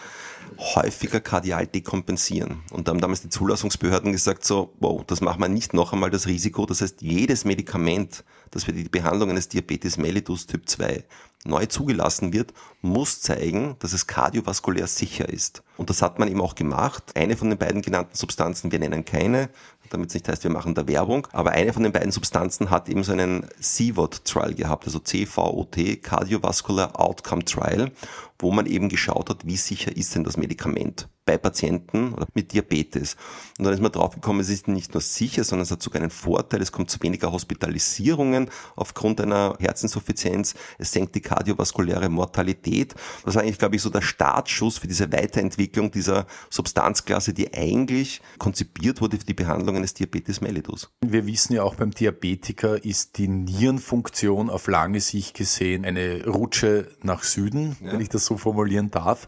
häufiger 0.58 1.20
kardial 1.20 1.67
dekompensieren. 1.67 2.63
Und 2.72 2.88
da 2.88 2.91
haben 2.91 3.01
damals 3.01 3.22
die 3.22 3.29
Zulassungsbehörden 3.29 4.12
gesagt, 4.12 4.44
so, 4.44 4.74
wow, 4.79 5.03
das 5.06 5.22
machen 5.22 5.41
wir 5.41 5.48
nicht 5.48 5.74
noch 5.74 5.94
einmal 5.94 6.10
das 6.10 6.27
Risiko. 6.27 6.65
Das 6.65 6.82
heißt, 6.82 7.01
jedes 7.01 7.46
Medikament, 7.46 8.24
das 8.51 8.65
für 8.65 8.74
die 8.74 8.89
Behandlung 8.89 9.29
eines 9.29 9.48
Diabetes 9.50 9.98
mellitus 9.98 10.48
Typ 10.48 10.67
2 10.67 11.03
neu 11.46 11.65
zugelassen 11.67 12.34
wird, 12.34 12.53
muss 12.82 13.22
zeigen, 13.22 13.75
dass 13.79 13.94
es 13.94 14.08
kardiovaskulär 14.08 14.88
sicher 14.88 15.29
ist. 15.29 15.63
Und 15.77 15.89
das 15.89 16.01
hat 16.01 16.20
man 16.20 16.27
eben 16.27 16.41
auch 16.41 16.56
gemacht. 16.56 17.03
Eine 17.15 17.38
von 17.38 17.50
den 17.50 17.58
beiden 17.58 17.82
genannten 17.82 18.15
Substanzen, 18.15 18.72
wir 18.72 18.79
nennen 18.79 19.06
keine, 19.06 19.50
damit 19.89 20.10
es 20.10 20.13
nicht 20.13 20.27
heißt, 20.27 20.44
wir 20.44 20.51
machen 20.51 20.74
da 20.75 20.88
Werbung, 20.88 21.27
aber 21.32 21.51
eine 21.51 21.74
von 21.74 21.84
den 21.84 21.91
beiden 21.91 22.12
Substanzen 22.12 22.70
hat 22.70 22.89
eben 22.89 23.03
so 23.03 23.12
einen 23.12 23.48
CVOT-Trial 23.60 24.53
gehabt, 24.53 24.86
also 24.86 25.00
CVOT, 25.00 26.01
Cardiovascular 26.01 27.00
Outcome 27.00 27.46
Trial 27.46 27.91
wo 28.39 28.51
man 28.51 28.65
eben 28.65 28.89
geschaut 28.89 29.29
hat, 29.29 29.46
wie 29.46 29.58
sicher 29.58 29.96
ist 29.96 30.15
denn 30.15 30.24
das 30.24 30.38
Medikament 30.38 31.10
bei 31.27 31.38
Patienten 31.38 32.13
oder 32.13 32.25
mit 32.34 32.53
Diabetes. 32.53 33.17
Und 33.60 33.65
dann 33.65 33.74
ist 33.74 33.82
man 33.82 33.91
draufgekommen, 33.91 34.41
es 34.41 34.50
ist 34.50 34.67
nicht 34.67 34.94
nur 34.94 35.01
sicher, 35.01 35.44
sondern 35.44 35.63
es 35.63 35.72
hat 35.72 35.84
sogar 35.84 36.01
einen 36.01 36.10
Vorteil, 36.10 36.62
es 36.62 36.72
kommt 36.72 36.89
zu 36.89 37.01
weniger 37.03 37.32
Hospitalisierungen 37.32 38.50
aufgrund 38.75 39.22
einer 39.22 39.56
Herzinsuffizienz, 39.60 40.56
es 40.79 40.91
senkt 40.91 41.13
die 41.15 41.22
kardiovaskuläre 41.22 42.10
Mortalität. 42.10 42.96
Das 43.25 43.36
ist 43.36 43.41
eigentlich, 43.41 43.60
glaube 43.60 43.75
ich, 43.75 43.82
so 43.82 43.89
der 43.89 44.01
Startschuss 44.01 44.77
für 44.77 44.88
diese 44.88 45.12
Weiterentwicklung 45.12 45.91
dieser 45.91 46.25
Substanzklasse, 46.50 47.34
die 47.34 47.53
eigentlich 47.53 48.22
konzipiert 48.39 49.01
wurde 49.01 49.17
für 49.17 49.25
die 49.25 49.34
Behandlung 49.34 49.75
eines 49.75 49.94
Diabetes 49.94 50.39
mellitus. 50.39 50.89
Wir 51.06 51.27
wissen 51.27 51.53
ja 51.53 51.63
auch 51.63 51.75
beim 51.75 51.91
Diabetiker 51.91 52.84
ist 52.84 53.17
die 53.17 53.27
Nierenfunktion 53.27 54.50
auf 54.50 54.67
lange 54.67 55.01
Sicht 55.01 55.34
gesehen 55.34 55.84
eine 55.84 56.25
Rutsche 56.25 56.88
nach 57.03 57.24
Süden, 57.24 57.75
ja. 57.82 57.91
wenn 57.91 58.01
ich 58.01 58.10
das 58.10 58.25
so 58.27 58.38
formulieren 58.38 58.91
darf. 58.91 59.27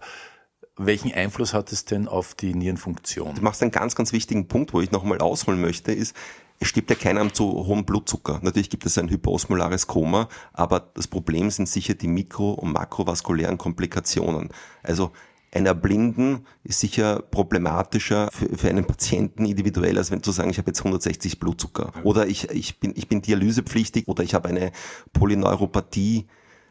Welchen 0.77 1.13
Einfluss 1.13 1.53
hat 1.53 1.71
es 1.71 1.83
denn 1.83 2.07
auf 2.07 2.35
die 2.35 2.53
Nierenfunktion? 2.53 3.35
Du 3.35 3.41
machst 3.41 3.61
einen 3.61 3.71
ganz, 3.71 3.95
ganz 3.95 4.13
wichtigen 4.13 4.47
Punkt, 4.47 4.73
wo 4.73 4.79
ich 4.79 4.91
nochmal 4.91 5.19
ausholen 5.19 5.59
möchte, 5.59 5.91
ist, 5.91 6.15
es 6.59 6.67
stirbt 6.67 6.89
ja 6.89 6.95
keiner 6.95 7.21
am 7.21 7.33
zu 7.33 7.45
hohen 7.45 7.85
Blutzucker. 7.85 8.39
Natürlich 8.43 8.69
gibt 8.69 8.85
es 8.85 8.97
ein 8.97 9.09
hyperosmolares 9.09 9.87
Koma, 9.87 10.27
aber 10.53 10.91
das 10.93 11.07
Problem 11.07 11.49
sind 11.49 11.69
sicher 11.69 11.93
die 11.93 12.07
mikro- 12.07 12.53
und 12.53 12.73
makrovaskulären 12.73 13.57
Komplikationen. 13.57 14.49
Also 14.83 15.11
ein 15.51 15.65
Erblinden 15.65 16.45
ist 16.63 16.79
sicher 16.79 17.21
problematischer 17.21 18.29
für, 18.31 18.55
für 18.55 18.69
einen 18.69 18.85
Patienten 18.85 19.45
individuell, 19.45 19.97
als 19.97 20.11
wenn 20.11 20.21
zu 20.21 20.31
sagen, 20.31 20.49
ich 20.49 20.59
habe 20.59 20.69
jetzt 20.69 20.79
160 20.79 21.39
Blutzucker. 21.39 21.91
Oder 22.03 22.27
ich, 22.27 22.51
ich, 22.51 22.79
bin, 22.79 22.93
ich 22.95 23.07
bin 23.07 23.21
dialysepflichtig 23.21 24.07
oder 24.07 24.23
ich 24.23 24.33
habe 24.33 24.49
eine 24.49 24.71
Polyneuropathie, 25.13 26.27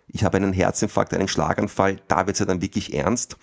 ich 0.09 0.25
habe 0.25 0.37
einen 0.39 0.53
Herzinfarkt, 0.53 1.15
einen 1.15 1.29
Schlaganfall. 1.29 2.01
Da 2.09 2.27
wird 2.27 2.35
es 2.35 2.41
ja 2.41 2.47
dann 2.47 2.63
wirklich 2.63 2.95
ernst. 2.95 3.37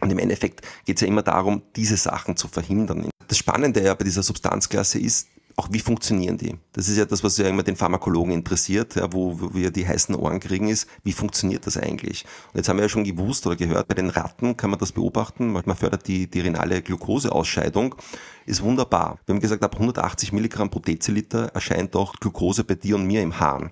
Und 0.00 0.10
im 0.10 0.18
Endeffekt 0.18 0.62
geht 0.84 0.96
es 0.96 1.02
ja 1.02 1.06
immer 1.06 1.22
darum, 1.22 1.62
diese 1.76 1.96
Sachen 1.96 2.36
zu 2.36 2.48
verhindern. 2.48 3.08
Das 3.28 3.38
Spannende 3.38 3.82
ja 3.82 3.94
bei 3.94 4.04
dieser 4.04 4.22
Substanzklasse 4.22 4.98
ist, 4.98 5.28
auch 5.56 5.68
wie 5.70 5.80
funktionieren 5.80 6.38
die? 6.38 6.56
Das 6.72 6.88
ist 6.88 6.96
ja 6.96 7.04
das, 7.04 7.22
was 7.22 7.36
ja 7.38 7.48
immer 7.48 7.62
den 7.62 7.76
Pharmakologen 7.76 8.32
interessiert, 8.32 8.96
ja, 8.96 9.12
wo, 9.12 9.40
wo 9.40 9.54
wir 9.54 9.70
die 9.70 9.86
heißen 9.86 10.14
Ohren 10.14 10.40
kriegen, 10.40 10.68
ist, 10.68 10.88
wie 11.04 11.12
funktioniert 11.12 11.66
das 11.66 11.76
eigentlich? 11.76 12.24
Und 12.52 12.58
jetzt 12.58 12.68
haben 12.68 12.76
wir 12.76 12.84
ja 12.84 12.88
schon 12.88 13.04
gewusst 13.04 13.46
oder 13.46 13.56
gehört, 13.56 13.88
bei 13.88 13.94
den 13.94 14.10
Ratten 14.10 14.56
kann 14.56 14.70
man 14.70 14.78
das 14.78 14.92
beobachten, 14.92 15.52
man 15.52 15.76
fördert 15.76 16.06
die, 16.08 16.26
die 16.26 16.40
renale 16.40 16.82
Glukoseausscheidung, 16.82 17.94
ist 18.46 18.62
wunderbar. 18.62 19.18
Wir 19.26 19.34
haben 19.34 19.40
gesagt, 19.40 19.62
ab 19.62 19.74
180 19.74 20.32
Milligramm 20.32 20.70
pro 20.70 20.80
Deziliter 20.80 21.46
erscheint 21.54 21.94
auch 21.96 22.14
Glucose 22.14 22.64
bei 22.64 22.74
dir 22.74 22.96
und 22.96 23.06
mir 23.06 23.22
im 23.22 23.38
Hahn. 23.38 23.70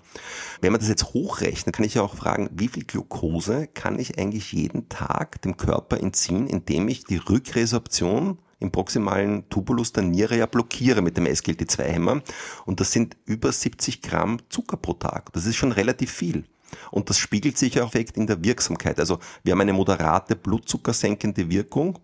Wenn 0.60 0.72
man 0.72 0.80
das 0.80 0.88
jetzt 0.88 1.12
hochrechnet, 1.12 1.74
kann 1.74 1.84
ich 1.84 1.94
ja 1.94 2.02
auch 2.02 2.14
fragen, 2.14 2.50
wie 2.52 2.68
viel 2.68 2.84
Glucose 2.84 3.66
kann 3.66 3.98
ich 3.98 4.18
eigentlich 4.18 4.52
jeden 4.52 4.88
Tag 4.88 5.42
dem 5.42 5.56
Körper 5.56 5.98
entziehen, 5.98 6.46
indem 6.46 6.88
ich 6.88 7.04
die 7.04 7.16
Rückresorption 7.16 8.38
im 8.60 8.70
proximalen 8.70 9.48
Tubulus 9.48 9.92
der 9.92 10.04
Niere 10.04 10.36
ja 10.36 10.46
blockiere 10.46 11.02
mit 11.02 11.16
dem 11.16 11.26
SGLT2-Hämmer. 11.26 12.22
Und 12.66 12.80
das 12.80 12.92
sind 12.92 13.16
über 13.24 13.50
70 13.50 14.02
Gramm 14.02 14.38
Zucker 14.48 14.76
pro 14.76 14.92
Tag. 14.92 15.32
Das 15.32 15.46
ist 15.46 15.56
schon 15.56 15.72
relativ 15.72 16.12
viel. 16.12 16.44
Und 16.90 17.10
das 17.10 17.18
spiegelt 17.18 17.58
sich 17.58 17.80
auch 17.80 17.94
in 17.94 18.26
der 18.26 18.44
Wirksamkeit. 18.44 19.00
Also 19.00 19.18
wir 19.42 19.52
haben 19.52 19.60
eine 19.60 19.72
moderate 19.72 20.36
blutzuckersenkende 20.36 21.50
Wirkung 21.50 21.98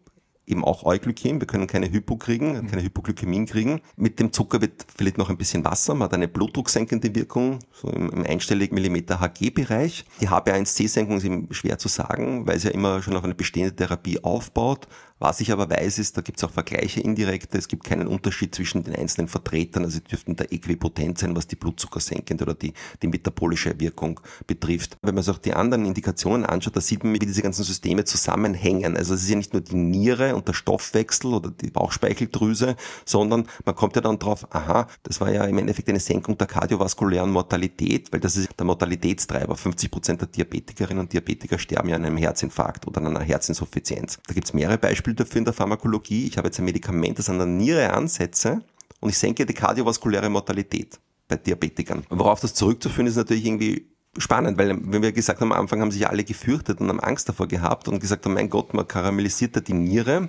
eben 0.47 0.65
auch 0.65 0.85
Euglykäm. 0.85 1.41
Wir 1.41 1.47
können 1.47 1.67
keine 1.67 1.91
Hypo 1.91 2.17
kriegen, 2.17 2.53
mhm. 2.53 2.67
keine 2.69 2.83
Hypoglykämien 2.83 3.47
kriegen. 3.47 3.81
Mit 3.97 4.21
dem 4.21 4.33
Zucker 4.33 4.61
wird 4.61 4.87
vielleicht 4.97 5.19
noch 5.19 5.29
ein 5.31 5.37
bisschen 5.37 5.65
Wasser. 5.65 5.95
Man 5.95 6.07
hat 6.07 6.15
eine 6.15 6.29
blutdrucksenkende 6.29 7.15
Wirkung, 7.15 7.59
so 7.73 7.89
im, 7.91 8.11
im 8.11 8.25
einstelligen 8.25 8.75
Millimeter 8.75 9.21
Hg-Bereich. 9.21 10.05
Die 10.21 10.29
HB1C-Senkung 10.29 11.19
ist 11.19 11.25
eben 11.25 11.53
schwer 11.53 11.79
zu 11.79 11.89
sagen, 11.89 12.47
weil 12.47 12.57
es 12.57 12.65
ja 12.65 12.71
immer 12.71 13.03
schon 13.03 13.17
auf 13.17 13.25
eine 13.25 13.35
bestehende 13.35 13.75
Therapie 13.75 14.23
aufbaut. 14.23 14.87
Was 15.19 15.41
ich 15.41 15.51
aber 15.51 15.71
weiß, 15.71 15.99
ist, 15.99 16.19
da 16.19 16.21
gibt 16.21 16.39
es 16.39 16.45
auch 16.45 16.51
Vergleiche 16.51 17.01
indirekte. 17.01 17.57
Es 17.57 17.69
gibt 17.69 17.85
keinen 17.85 18.07
Unterschied 18.07 18.55
zwischen 18.55 18.85
den 18.85 18.95
einzelnen 18.95 19.29
Vertretern. 19.29 19.85
Also 19.85 19.97
sie 19.97 20.05
dürften 20.05 20.37
da 20.37 20.45
äquipotent 20.45 21.19
sein, 21.19 21.35
was 21.35 21.47
die 21.47 21.57
blutzuckersenkende 21.57 22.45
oder 22.45 22.53
die, 22.53 22.75
die 23.01 23.07
metabolische 23.07 23.81
Wirkung 23.81 24.21
betrifft. 24.47 24.99
Wenn 25.01 25.15
man 25.15 25.25
sich 25.25 25.35
auch 25.35 25.39
die 25.39 25.55
anderen 25.55 25.87
Indikationen 25.87 26.45
anschaut, 26.45 26.77
da 26.77 26.83
sieht 26.83 27.03
man, 27.03 27.15
wie 27.15 27.19
diese 27.19 27.41
ganzen 27.41 27.65
Systeme 27.65 28.05
zusammenhängen. 28.05 28.95
Also 28.95 29.15
es 29.15 29.23
ist 29.23 29.31
ja 29.31 29.37
nicht 29.37 29.55
nur 29.55 29.63
die 29.63 29.77
Niere 29.77 30.36
und 30.37 30.47
der 30.49 30.53
Stoffwechsel 30.53 31.35
oder 31.35 31.51
die 31.51 31.71
Bauchspeicheldrüse, 31.71 32.77
sondern 33.05 33.47
man 33.65 33.75
kommt 33.75 33.97
ja 33.97 34.03
dann 34.03 34.19
drauf, 34.19 34.47
aha, 34.51 34.87
das 35.03 35.21
war 35.21 35.33
ja 35.33 35.45
im 35.45 35.59
Endeffekt 35.59 35.89
eine 35.89 36.01
Senkung 36.01 36.39
der 36.39 36.47
kardiovaskulären 36.47 37.31
Mortalität, 37.31 38.13
weil 38.13 38.21
das 38.21 38.37
ist 38.37 38.51
der 38.59 38.67
Mortalitätstreiber. 38.67 39.57
50 39.57 39.91
Prozent 39.91 40.21
der 40.21 40.29
Diabetikerinnen 40.29 41.01
und 41.01 41.13
Diabetiker 41.13 41.59
sterben 41.59 41.89
ja 41.89 41.97
an 41.97 42.05
einem 42.05 42.17
Herzinfarkt 42.17 42.87
oder 42.87 43.01
an 43.01 43.09
einer 43.09 43.25
Herzinsuffizienz. 43.25 44.19
Da 44.27 44.35
gibt 44.35 44.47
es 44.47 44.55
mehrere 44.55 44.79
Beispiele 44.79 45.17
dafür 45.17 45.39
in 45.39 45.45
der 45.45 45.55
Pharmakologie. 45.55 46.27
Ich 46.27 46.39
habe 46.39 46.49
jetzt 46.49 46.59
ein 46.59 46.65
Medikament, 46.65 47.19
das 47.19 47.29
an 47.29 47.39
der 47.39 47.47
Niere 47.47 47.93
ansetze 47.93 48.63
und 49.01 49.09
ich 49.09 49.19
senke 49.19 49.47
die 49.47 49.55
kardiovaskuläre 49.55 50.29
Mortalität 50.29 51.01
bei 51.29 51.37
Diabetikern. 51.37 52.05
Worauf 52.11 52.41
das 52.41 52.55
zurückzuführen 52.55 53.07
ist 53.07 53.17
natürlich 53.17 53.47
irgendwie 53.47 53.96
spannend, 54.19 54.59
weil 54.59 54.77
wenn 54.81 55.03
wir 55.03 55.13
gesagt 55.13 55.41
haben, 55.41 55.53
am 55.53 55.61
Anfang 55.61 55.81
haben 55.81 55.91
sich 55.91 56.09
alle 56.09 56.25
gefürchtet 56.25 56.81
und 56.81 56.89
haben 56.89 57.01
Angst 57.01 57.29
davor 57.29 57.49
gehabt 57.49 57.89
und 57.89 58.01
gesagt 58.01 58.25
haben, 58.25 58.35
mein 58.35 58.51
Gott, 58.51 58.75
man 58.75 58.87
karamellisiert 58.87 59.57
da 59.57 59.61
die 59.61 59.75
Niere. 59.75 60.29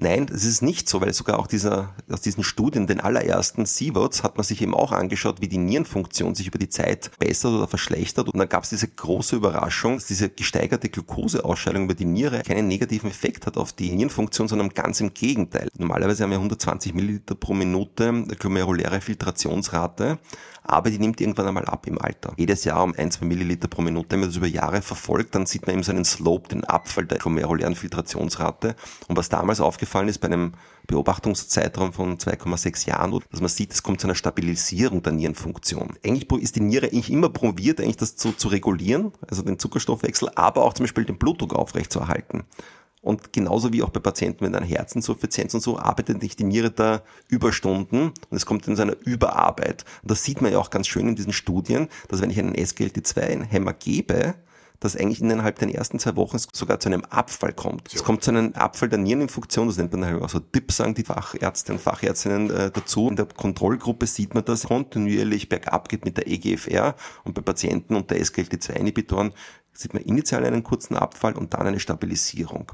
Nein, 0.00 0.26
das 0.26 0.44
ist 0.44 0.62
nicht 0.62 0.88
so, 0.88 1.00
weil 1.00 1.12
sogar 1.12 1.40
auch 1.40 1.48
dieser, 1.48 1.92
aus 2.08 2.20
diesen 2.20 2.44
Studien, 2.44 2.86
den 2.86 3.00
allerersten 3.00 3.66
SIVOTS, 3.66 4.22
hat 4.22 4.36
man 4.36 4.44
sich 4.44 4.62
eben 4.62 4.72
auch 4.72 4.92
angeschaut, 4.92 5.40
wie 5.40 5.48
die 5.48 5.58
Nierenfunktion 5.58 6.36
sich 6.36 6.46
über 6.46 6.58
die 6.58 6.68
Zeit 6.68 7.10
bessert 7.18 7.52
oder 7.52 7.66
verschlechtert. 7.66 8.28
Und 8.28 8.38
dann 8.38 8.48
gab 8.48 8.62
es 8.62 8.70
diese 8.70 8.86
große 8.86 9.34
Überraschung, 9.34 9.96
dass 9.96 10.06
diese 10.06 10.28
gesteigerte 10.28 10.88
Glukoseausscheidung 10.88 11.86
über 11.86 11.94
die 11.94 12.04
Niere 12.04 12.44
keinen 12.44 12.68
negativen 12.68 13.10
Effekt 13.10 13.46
hat 13.46 13.56
auf 13.56 13.72
die 13.72 13.90
Nierenfunktion, 13.90 14.46
sondern 14.46 14.68
ganz 14.68 15.00
im 15.00 15.12
Gegenteil. 15.14 15.68
Normalerweise 15.76 16.22
haben 16.22 16.30
wir 16.30 16.38
120 16.38 16.94
Milliliter 16.94 17.34
pro 17.34 17.54
Minute 17.54 18.24
glomeruläre 18.38 19.00
Filtrationsrate 19.00 20.20
aber 20.68 20.90
die 20.90 20.98
nimmt 20.98 21.20
irgendwann 21.20 21.48
einmal 21.48 21.64
ab 21.64 21.86
im 21.86 22.00
Alter. 22.00 22.34
Jedes 22.36 22.64
Jahr 22.64 22.84
um 22.84 22.94
ein, 22.96 23.10
zwei 23.10 23.24
Milliliter 23.24 23.68
pro 23.68 23.80
Minute. 23.80 24.10
Wenn 24.10 24.20
man 24.20 24.28
das 24.28 24.36
über 24.36 24.46
Jahre 24.46 24.82
verfolgt, 24.82 25.34
dann 25.34 25.46
sieht 25.46 25.66
man 25.66 25.74
eben 25.74 25.82
so 25.82 25.92
einen 25.92 26.04
Slope, 26.04 26.48
den 26.50 26.62
Abfall 26.64 27.06
der 27.06 27.18
glomerulären 27.18 27.74
Filtrationsrate. 27.74 28.76
Und 29.08 29.16
was 29.16 29.30
damals 29.30 29.62
aufgefallen 29.62 29.87
ist 30.08 30.18
bei 30.18 30.28
einem 30.28 30.52
Beobachtungszeitraum 30.86 31.92
von 31.92 32.18
2,6 32.18 32.88
Jahren, 32.88 33.20
dass 33.30 33.40
man 33.40 33.48
sieht, 33.48 33.72
es 33.72 33.82
kommt 33.82 34.00
zu 34.00 34.06
einer 34.06 34.14
Stabilisierung 34.14 35.02
der 35.02 35.12
Nierenfunktion. 35.12 35.96
Eigentlich 36.04 36.42
ist 36.42 36.56
die 36.56 36.60
Niere 36.60 36.86
eigentlich 36.86 37.10
immer 37.10 37.28
probiert, 37.28 37.80
eigentlich 37.80 37.98
das 37.98 38.16
zu, 38.16 38.32
zu 38.32 38.48
regulieren, 38.48 39.12
also 39.28 39.42
den 39.42 39.58
Zuckerstoffwechsel, 39.58 40.30
aber 40.34 40.64
auch 40.64 40.72
zum 40.72 40.84
Beispiel 40.84 41.04
den 41.04 41.18
Blutdruck 41.18 41.54
aufrechtzuerhalten. 41.54 42.44
Und 43.00 43.32
genauso 43.32 43.72
wie 43.72 43.82
auch 43.82 43.90
bei 43.90 44.00
Patienten 44.00 44.44
mit 44.44 44.54
einer 44.54 44.66
Herzinsuffizienz 44.66 45.54
und 45.54 45.60
so 45.60 45.78
arbeitet 45.78 46.20
nicht 46.20 46.38
die 46.38 46.44
Niere 46.44 46.70
da 46.70 47.02
Überstunden 47.28 48.12
und 48.28 48.36
es 48.36 48.44
kommt 48.44 48.66
in 48.66 48.76
seiner 48.76 48.96
Überarbeit. 49.04 49.84
Und 50.02 50.10
das 50.10 50.24
sieht 50.24 50.42
man 50.42 50.52
ja 50.52 50.58
auch 50.58 50.70
ganz 50.70 50.88
schön 50.88 51.08
in 51.08 51.16
diesen 51.16 51.32
Studien, 51.32 51.88
dass 52.08 52.20
wenn 52.20 52.30
ich 52.30 52.38
einen 52.38 52.54
SGLT2-Hämmer 52.54 53.74
gebe, 53.74 54.34
dass 54.80 54.96
eigentlich 54.96 55.20
innerhalb 55.20 55.58
der 55.58 55.74
ersten 55.74 55.98
zwei 55.98 56.16
Wochen 56.16 56.38
sogar 56.52 56.78
zu 56.78 56.88
einem 56.88 57.04
Abfall 57.04 57.52
kommt. 57.52 57.92
Es 57.92 58.04
kommt 58.04 58.22
zu 58.22 58.30
einem 58.30 58.52
Abfall 58.54 58.88
der 58.88 58.98
Niereninfunktion, 58.98 59.66
das 59.66 59.76
nennt 59.76 59.92
man 59.92 60.04
halt 60.04 60.22
auch 60.22 60.28
so 60.28 60.38
DIP, 60.38 60.70
sagen 60.72 60.94
die 60.94 61.04
Fachärzte 61.04 61.72
und 61.72 61.80
Fachärztinnen 61.80 62.50
äh, 62.50 62.70
dazu. 62.70 63.08
In 63.08 63.16
der 63.16 63.26
Kontrollgruppe 63.26 64.06
sieht 64.06 64.34
man, 64.34 64.44
dass 64.44 64.64
kontinuierlich 64.64 65.48
bergab 65.48 65.88
geht 65.88 66.04
mit 66.04 66.16
der 66.16 66.28
EGFR 66.28 66.94
und 67.24 67.34
bei 67.34 67.42
Patienten 67.42 67.96
unter 67.96 68.16
SGLT2-Inhibitoren 68.16 69.32
sieht 69.72 69.94
man 69.94 70.02
initial 70.02 70.44
einen 70.44 70.62
kurzen 70.62 70.96
Abfall 70.96 71.34
und 71.34 71.54
dann 71.54 71.66
eine 71.66 71.80
Stabilisierung. 71.80 72.72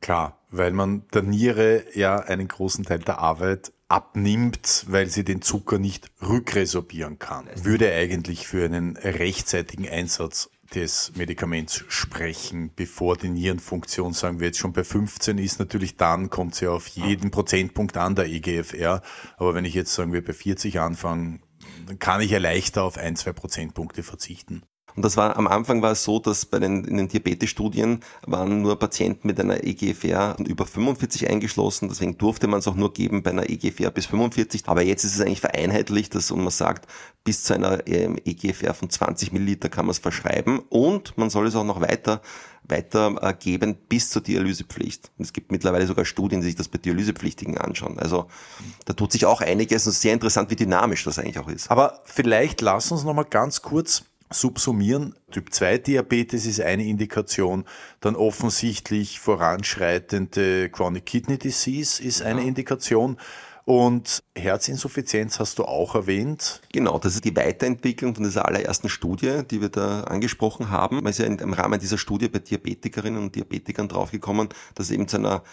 Klar, 0.00 0.38
weil 0.50 0.72
man 0.72 1.06
der 1.12 1.22
Niere 1.22 1.84
ja 1.94 2.16
einen 2.16 2.48
großen 2.48 2.84
Teil 2.84 3.00
der 3.00 3.18
Arbeit 3.18 3.72
abnimmt, 3.88 4.86
weil 4.88 5.08
sie 5.08 5.24
den 5.24 5.42
Zucker 5.42 5.78
nicht 5.78 6.10
rückresorbieren 6.22 7.18
kann. 7.18 7.48
Würde 7.62 7.92
eigentlich 7.92 8.46
für 8.46 8.64
einen 8.64 8.96
rechtzeitigen 8.96 9.88
Einsatz 9.88 10.48
des 10.74 11.12
Medikaments 11.16 11.84
sprechen, 11.88 12.70
bevor 12.74 13.16
die 13.16 13.28
Nierenfunktion, 13.28 14.12
sagen 14.12 14.40
wir 14.40 14.48
jetzt 14.48 14.58
schon 14.58 14.72
bei 14.72 14.84
15 14.84 15.38
ist, 15.38 15.58
natürlich 15.58 15.96
dann 15.96 16.30
kommt 16.30 16.54
sie 16.54 16.68
auf 16.68 16.86
jeden 16.86 17.30
Prozentpunkt 17.30 17.96
an, 17.96 18.14
der 18.14 18.26
EGFR. 18.26 19.02
Aber 19.36 19.54
wenn 19.54 19.64
ich 19.64 19.74
jetzt 19.74 19.94
sagen 19.94 20.12
wir 20.12 20.24
bei 20.24 20.32
40 20.32 20.80
anfange, 20.80 21.40
dann 21.86 21.98
kann 21.98 22.20
ich 22.20 22.30
ja 22.30 22.38
leichter 22.38 22.84
auf 22.84 22.98
ein, 22.98 23.16
zwei 23.16 23.32
Prozentpunkte 23.32 24.02
verzichten. 24.02 24.62
Und 24.96 25.04
das 25.04 25.16
war 25.16 25.36
am 25.36 25.46
Anfang 25.46 25.82
war 25.82 25.92
es 25.92 26.04
so, 26.04 26.18
dass 26.18 26.46
bei 26.46 26.58
den, 26.58 26.84
in 26.84 26.96
den 26.96 27.08
Diabetes-Studien 27.08 28.00
waren 28.26 28.62
nur 28.62 28.78
Patienten 28.78 29.26
mit 29.26 29.38
einer 29.40 29.64
EGFR 29.64 30.36
über 30.46 30.66
45 30.66 31.28
eingeschlossen. 31.28 31.88
Deswegen 31.88 32.18
durfte 32.18 32.46
man 32.46 32.60
es 32.60 32.68
auch 32.68 32.74
nur 32.74 32.92
geben 32.92 33.22
bei 33.22 33.30
einer 33.30 33.48
EGFR 33.48 33.90
bis 33.90 34.06
45. 34.06 34.62
Aber 34.66 34.82
jetzt 34.82 35.04
ist 35.04 35.14
es 35.14 35.20
eigentlich 35.20 35.40
vereinheitlicht, 35.40 36.14
dass 36.14 36.30
man 36.30 36.50
sagt, 36.50 36.86
bis 37.24 37.44
zu 37.44 37.54
einer 37.54 37.86
ähm, 37.86 38.16
EGFR 38.24 38.74
von 38.74 38.88
20 38.88 39.32
Milliliter 39.32 39.68
kann 39.68 39.86
man 39.86 39.90
es 39.90 39.98
verschreiben 39.98 40.60
und 40.70 41.18
man 41.18 41.28
soll 41.30 41.46
es 41.46 41.54
auch 41.54 41.64
noch 41.64 41.80
weiter 41.80 42.22
weitergeben 42.70 43.76
bis 43.88 44.10
zur 44.10 44.22
Dialysepflicht. 44.22 45.10
Und 45.18 45.24
es 45.24 45.32
gibt 45.32 45.50
mittlerweile 45.50 45.86
sogar 45.86 46.04
Studien, 46.04 46.40
die 46.40 46.46
sich 46.46 46.56
das 46.56 46.68
bei 46.68 46.78
Dialysepflichtigen 46.78 47.58
anschauen. 47.58 47.98
Also 47.98 48.26
da 48.84 48.92
tut 48.92 49.12
sich 49.12 49.26
auch 49.26 49.40
einiges 49.40 49.86
und 49.86 49.92
sehr 49.92 50.12
interessant, 50.12 50.50
wie 50.50 50.56
dynamisch 50.56 51.04
das 51.04 51.18
eigentlich 51.18 51.38
auch 51.38 51.48
ist. 51.48 51.70
Aber 51.70 52.00
vielleicht 52.04 52.60
lass 52.60 52.92
uns 52.92 53.04
noch 53.04 53.14
mal 53.14 53.24
ganz 53.24 53.62
kurz 53.62 54.04
subsumieren. 54.32 55.14
Typ 55.30 55.52
2 55.52 55.78
Diabetes 55.78 56.46
ist 56.46 56.60
eine 56.60 56.84
Indikation, 56.84 57.64
dann 58.00 58.16
offensichtlich 58.16 59.20
voranschreitende 59.20 60.70
Chronic 60.70 61.06
Kidney 61.06 61.38
Disease 61.38 62.02
ist 62.02 62.22
eine 62.22 62.42
ja. 62.42 62.48
Indikation. 62.48 63.16
Und 63.66 64.24
Herzinsuffizienz 64.36 65.38
hast 65.38 65.58
du 65.58 65.64
auch 65.64 65.94
erwähnt. 65.94 66.60
Genau, 66.72 66.98
das 66.98 67.14
ist 67.14 67.24
die 67.24 67.36
Weiterentwicklung 67.36 68.14
von 68.14 68.24
dieser 68.24 68.46
allerersten 68.46 68.88
Studie, 68.88 69.42
die 69.48 69.60
wir 69.60 69.68
da 69.68 70.02
angesprochen 70.04 70.70
haben. 70.70 70.96
Man 70.96 71.06
ist 71.06 71.18
ja 71.18 71.26
im 71.26 71.52
Rahmen 71.52 71.78
dieser 71.78 71.98
Studie 71.98 72.28
bei 72.28 72.40
Diabetikerinnen 72.40 73.22
und 73.22 73.36
Diabetikern 73.36 73.86
draufgekommen, 73.86 74.48
dass 74.74 74.90
eben 74.90 75.06
zu 75.06 75.18
einer 75.18 75.44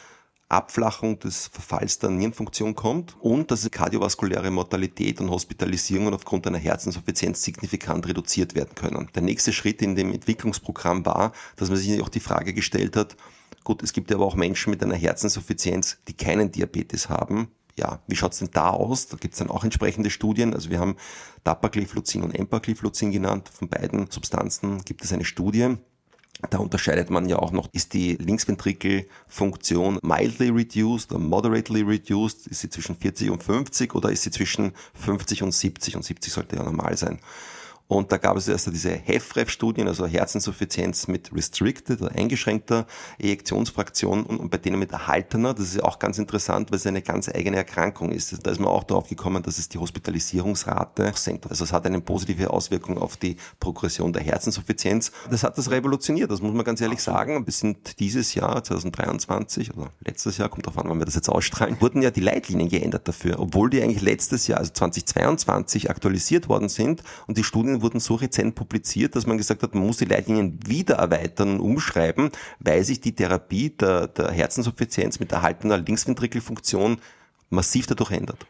Abflachung 0.50 1.20
des 1.20 1.48
Verfalls 1.48 2.00
der 2.00 2.10
Nierenfunktion 2.10 2.76
kommt 2.76 3.16
und 3.20 3.52
dass 3.52 3.70
kardiovaskuläre 3.70 4.50
Mortalität 4.50 5.20
und 5.20 5.30
Hospitalisierungen 5.30 6.14
aufgrund 6.14 6.48
einer 6.48 6.58
Herzinsuffizienz 6.58 7.44
signifikant 7.44 8.08
reduziert 8.08 8.56
werden 8.56 8.76
können. 8.76 9.10
Der 9.14 9.24
nächste 9.24 9.52
Schritt 9.52 9.82
in 9.82 9.96
dem 9.96 10.14
Entwicklungsprogramm 10.14 11.06
war, 11.06 11.34
dass 11.58 11.70
man 11.70 11.78
sich 11.78 12.02
auch 12.02 12.10
die 12.10 12.22
Frage 12.22 12.54
gestellt 12.54 12.96
hat, 12.96 13.18
gut, 13.64 13.84
es 13.84 13.92
gibt 13.92 14.12
aber 14.12 14.26
auch 14.26 14.36
Menschen 14.36 14.72
mit 14.72 14.82
einer 14.82 14.96
Herzinsuffizienz, 14.96 15.98
die 16.08 16.14
keinen 16.14 16.52
Diabetes 16.52 17.10
haben, 17.10 17.50
ja, 17.78 18.00
wie 18.08 18.16
schaut's 18.16 18.40
denn 18.40 18.50
da 18.52 18.72
aus? 18.72 19.08
Da 19.08 19.18
gibt's 19.18 19.38
dann 19.38 19.52
auch 19.52 19.64
entsprechende 19.64 20.10
Studien. 20.10 20.54
Also 20.54 20.70
wir 20.70 20.80
haben 20.80 20.96
Dapagliflozin 21.44 22.24
und 22.24 22.34
Empagliflozin 22.34 23.12
genannt. 23.12 23.50
Von 23.54 23.70
beiden 23.70 24.10
Substanzen 24.10 24.84
gibt 24.84 25.04
es 25.04 25.14
eine 25.14 25.26
Studie. 25.26 25.78
Da 26.52 26.60
unterscheidet 26.60 27.10
man 27.10 27.28
ja 27.28 27.40
auch 27.40 27.52
noch, 27.52 27.68
ist 27.74 27.94
die 27.94 28.16
Linksventrikelfunktion 28.16 30.00
mildly 30.04 30.50
reduced 30.50 31.12
oder 31.12 31.20
moderately 31.20 31.82
reduced? 31.82 32.46
Ist 32.48 32.62
sie 32.62 32.70
zwischen 32.70 32.96
40 32.96 33.32
und 33.32 33.44
50 33.44 33.96
oder 33.96 34.12
ist 34.12 34.22
sie 34.22 34.32
zwischen 34.32 34.74
50 34.94 35.42
und 35.42 35.52
70? 35.52 35.96
Und 35.96 36.04
70 36.04 36.32
sollte 36.32 36.56
ja 36.56 36.64
normal 36.64 36.96
sein. 36.96 37.20
Und 37.88 38.12
da 38.12 38.18
gab 38.18 38.36
es 38.36 38.48
erst 38.50 38.68
diese 38.68 38.92
HEFREF-Studien, 38.92 39.88
also 39.88 40.06
Herzinsuffizienz 40.06 41.08
mit 41.08 41.34
restricted 41.34 42.02
oder 42.02 42.12
eingeschränkter 42.12 42.86
Ejektionsfraktion 43.18 44.24
und, 44.26 44.50
bei 44.50 44.58
denen 44.58 44.78
mit 44.78 44.92
erhaltener. 44.92 45.54
Das 45.54 45.68
ist 45.68 45.84
auch 45.84 45.98
ganz 45.98 46.18
interessant, 46.18 46.70
weil 46.70 46.78
es 46.78 46.86
eine 46.86 47.02
ganz 47.02 47.30
eigene 47.30 47.56
Erkrankung 47.56 48.12
ist. 48.12 48.46
Da 48.46 48.52
ist 48.52 48.60
man 48.60 48.68
auch 48.68 48.84
darauf 48.84 49.08
gekommen, 49.08 49.42
dass 49.42 49.58
es 49.58 49.70
die 49.70 49.78
Hospitalisierungsrate 49.78 51.14
senkt. 51.16 51.50
Also 51.50 51.64
es 51.64 51.72
hat 51.72 51.86
eine 51.86 52.02
positive 52.02 52.50
Auswirkung 52.50 52.98
auf 52.98 53.16
die 53.16 53.38
Progression 53.62 54.12
der 54.12 54.22
Herzinsuffizienz. 54.22 55.14
Das 55.30 55.44
hat 55.44 55.58
das 55.58 55.72
revolutioniert, 55.72 56.30
das 56.30 56.42
muss 56.42 56.54
man 56.54 56.66
ganz 56.66 56.82
ehrlich 56.82 57.02
sagen. 57.02 57.46
Wir 57.46 57.54
sind 57.54 58.00
dieses 58.00 58.34
Jahr, 58.34 58.64
2023 58.64 59.78
oder 59.78 59.92
letztes 60.02 60.38
Jahr, 60.38 60.50
kommt 60.50 60.68
darauf 60.68 60.84
an, 60.84 60.90
wann 60.90 61.00
wir 61.00 61.06
das 61.06 61.16
jetzt 61.16 61.30
ausstrahlen, 61.30 61.78
wurden 61.80 62.02
ja 62.02 62.12
die 62.12 62.20
Leitlinien 62.20 62.68
geändert 62.68 63.08
dafür, 63.08 63.40
obwohl 63.40 63.70
die 63.70 63.82
eigentlich 63.82 64.02
letztes 64.02 64.48
Jahr, 64.48 64.60
also 64.60 64.74
2022, 64.74 65.90
aktualisiert 65.90 66.50
worden 66.50 66.68
sind 66.68 67.02
und 67.28 67.38
die 67.38 67.46
Studien 67.46 67.77
Leitlinien 67.78 67.82
wurden 67.82 68.00
so 68.00 68.16
rezent 68.16 68.56
publiziert, 68.56 69.16
dass 69.16 69.26
man 69.26 69.38
gesagt 69.38 69.64
hat, 69.64 69.76
man 69.76 69.86
muss 69.86 69.98
die 69.98 70.06
Leitlinien 70.06 70.60
wieder 70.66 70.96
erweitern 70.96 71.60
und 71.60 71.60
umschreiben, 71.60 72.32
weil 72.60 72.84
sich 72.84 73.00
die 73.02 73.16
Therapie 73.16 73.70
der, 73.70 74.08
der 74.08 74.32
Herzenssuffizienz 74.32 75.20
mit 75.20 75.32
erhaltener 75.32 75.78
Linksventrikelfunktion 75.78 76.98
massiv 77.50 77.88
dadurch 77.88 78.12
ändert. 78.12 78.46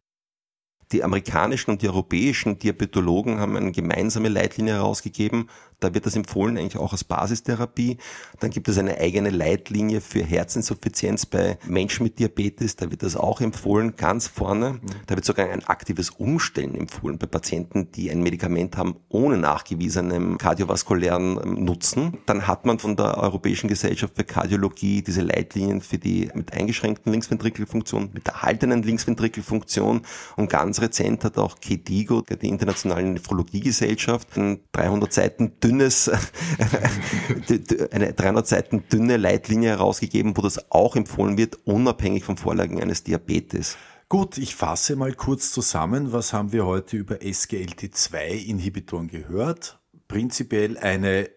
Die 0.92 1.04
amerikanischen 1.04 1.72
und 1.72 1.82
die 1.82 1.90
europäischen 1.90 2.60
Diabetologen 2.60 3.40
haben 3.40 3.58
eine 3.58 3.72
gemeinsame 3.72 4.30
Leitlinie 4.30 4.76
herausgegeben, 4.76 5.50
da 5.80 5.94
wird 5.94 6.08
das 6.08 6.16
empfohlen 6.16 6.58
eigentlich 6.58 6.78
auch 6.78 6.92
als 6.92 7.04
Basistherapie. 7.04 7.98
Dann 8.40 8.50
gibt 8.50 8.68
es 8.68 8.80
eine 8.80 8.98
eigene 8.98 9.30
Leitlinie 9.30 10.02
für 10.02 10.24
Herzinsuffizienz 10.24 11.28
bei 11.28 11.60
Menschen 11.68 12.04
mit 12.04 12.18
Diabetes. 12.18 12.78
Da 12.78 12.90
wird 12.90 13.04
das 13.04 13.16
auch 13.16 13.42
empfohlen, 13.42 13.96
ganz 13.96 14.28
vorne. 14.28 14.80
Da 15.06 15.16
wird 15.16 15.26
sogar 15.26 15.50
ein 15.50 15.64
aktives 15.66 16.10
Umstellen 16.10 16.74
empfohlen 16.74 17.20
bei 17.20 17.28
Patienten, 17.28 17.92
die 17.92 18.10
ein 18.10 18.24
Medikament 18.24 18.76
haben 18.76 18.96
ohne 19.10 19.38
nachgewiesenem 19.38 20.40
kardiovaskulären 20.40 21.40
ähm, 21.44 21.64
Nutzen. 21.66 22.18
Dann 22.26 22.48
hat 22.48 22.66
man 22.66 22.80
von 22.80 22.96
der 22.96 23.18
Europäischen 23.18 23.68
Gesellschaft 23.68 24.16
für 24.16 24.24
Kardiologie 24.24 25.04
diese 25.04 25.22
Leitlinien 25.22 25.82
für 25.82 26.00
die 26.00 26.32
mit 26.34 26.54
eingeschränkten 26.54 27.12
Linksventrikelfunktion, 27.12 28.10
mit 28.14 28.28
erhaltenen 28.28 28.82
Linksventrikelfunktion. 28.82 30.02
Und 30.38 30.50
ganz 30.50 30.77
rezent 30.82 31.24
hat 31.24 31.38
auch 31.38 31.60
KDIGO, 31.60 32.22
die 32.22 32.48
internationale 32.48 33.04
Nephrologiegesellschaft, 33.04 34.38
ein 34.38 34.60
300 34.72 35.12
Seiten 35.12 35.60
dünnes, 35.60 36.10
eine 37.92 38.14
300 38.14 38.48
Seiten 38.48 38.84
dünne 38.92 39.18
Leitlinie 39.18 39.70
herausgegeben, 39.70 40.38
wo 40.38 40.42
das 40.42 40.72
auch 40.72 40.96
empfohlen 40.96 41.38
wird, 41.38 41.58
unabhängig 41.66 42.24
vom 42.24 42.38
Vorlagen 42.38 42.82
eines 42.82 43.04
Diabetes. 43.04 43.78
Gut, 44.10 44.38
ich 44.38 44.56
fasse 44.56 44.96
mal 44.96 45.14
kurz 45.14 45.52
zusammen. 45.52 46.14
Was 46.14 46.32
haben 46.32 46.54
wir 46.54 46.66
heute 46.66 46.96
über 46.96 47.16
SGLT2-Inhibitoren 47.16 49.10
gehört? 49.10 49.80
Prinzipiell 50.08 50.78
eine 50.78 51.30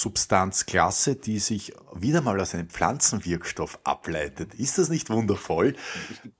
Substanzklasse, 0.00 1.16
die 1.16 1.38
sich 1.38 1.72
wieder 1.94 2.20
mal 2.20 2.40
aus 2.40 2.54
einem 2.54 2.68
Pflanzenwirkstoff 2.68 3.78
ableitet. 3.84 4.54
Ist 4.54 4.78
das 4.78 4.88
nicht 4.88 5.10
wundervoll? 5.10 5.74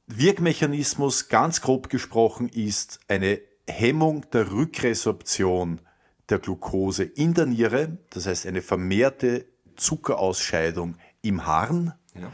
Wirkmechanismus, 0.07 1.29
ganz 1.29 1.61
grob 1.61 1.89
gesprochen, 1.89 2.49
ist 2.49 3.01
eine 3.09 3.41
Hemmung 3.69 4.29
der 4.31 4.51
Rückresorption 4.51 5.81
der 6.29 6.39
Glucose 6.39 7.05
in 7.05 7.35
der 7.35 7.47
Niere, 7.47 7.99
das 8.11 8.27
heißt 8.27 8.47
eine 8.47 8.63
vermehrte 8.63 9.47
Zuckerausscheidung 9.77 10.97
im 11.23 11.47
Harn. 11.47 11.95
Ja. 12.15 12.33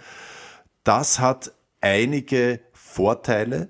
Das 0.85 1.19
hat 1.19 1.53
einige 1.81 2.61
Vorteile. 2.73 3.69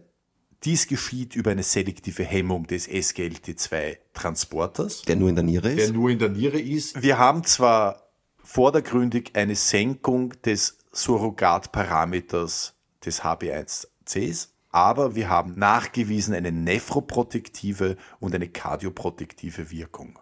Dies 0.65 0.87
geschieht 0.87 1.35
über 1.35 1.51
eine 1.51 1.65
selektive 1.65 2.25
Hemmung 2.25 2.69
des 2.69 2.89
SGLT2-Transporters. 2.89 5.03
Der 5.03 5.17
nur 5.17 5.29
in 5.29 5.35
der 5.35 5.45
Niere 5.45 5.71
ist? 5.71 5.89
Der 5.89 5.93
nur 5.93 6.11
in 6.11 6.21
der 6.21 6.29
Niere 6.29 6.61
ist. 6.61 7.03
Wir 7.03 7.19
haben 7.19 7.43
zwar 7.43 8.05
vordergründig 8.45 9.33
eine 9.35 9.57
Senkung 9.57 10.41
des 10.43 10.79
Surrogatparameters 10.93 12.75
des 13.05 13.25
HB1Cs, 13.25 14.51
aber 14.71 15.17
wir 15.17 15.29
haben 15.29 15.59
nachgewiesen 15.59 16.35
eine 16.35 16.53
nephroprotektive 16.53 17.97
und 18.21 18.33
eine 18.35 18.49
kardioprotektive 18.49 19.71
Wirkung. 19.71 20.19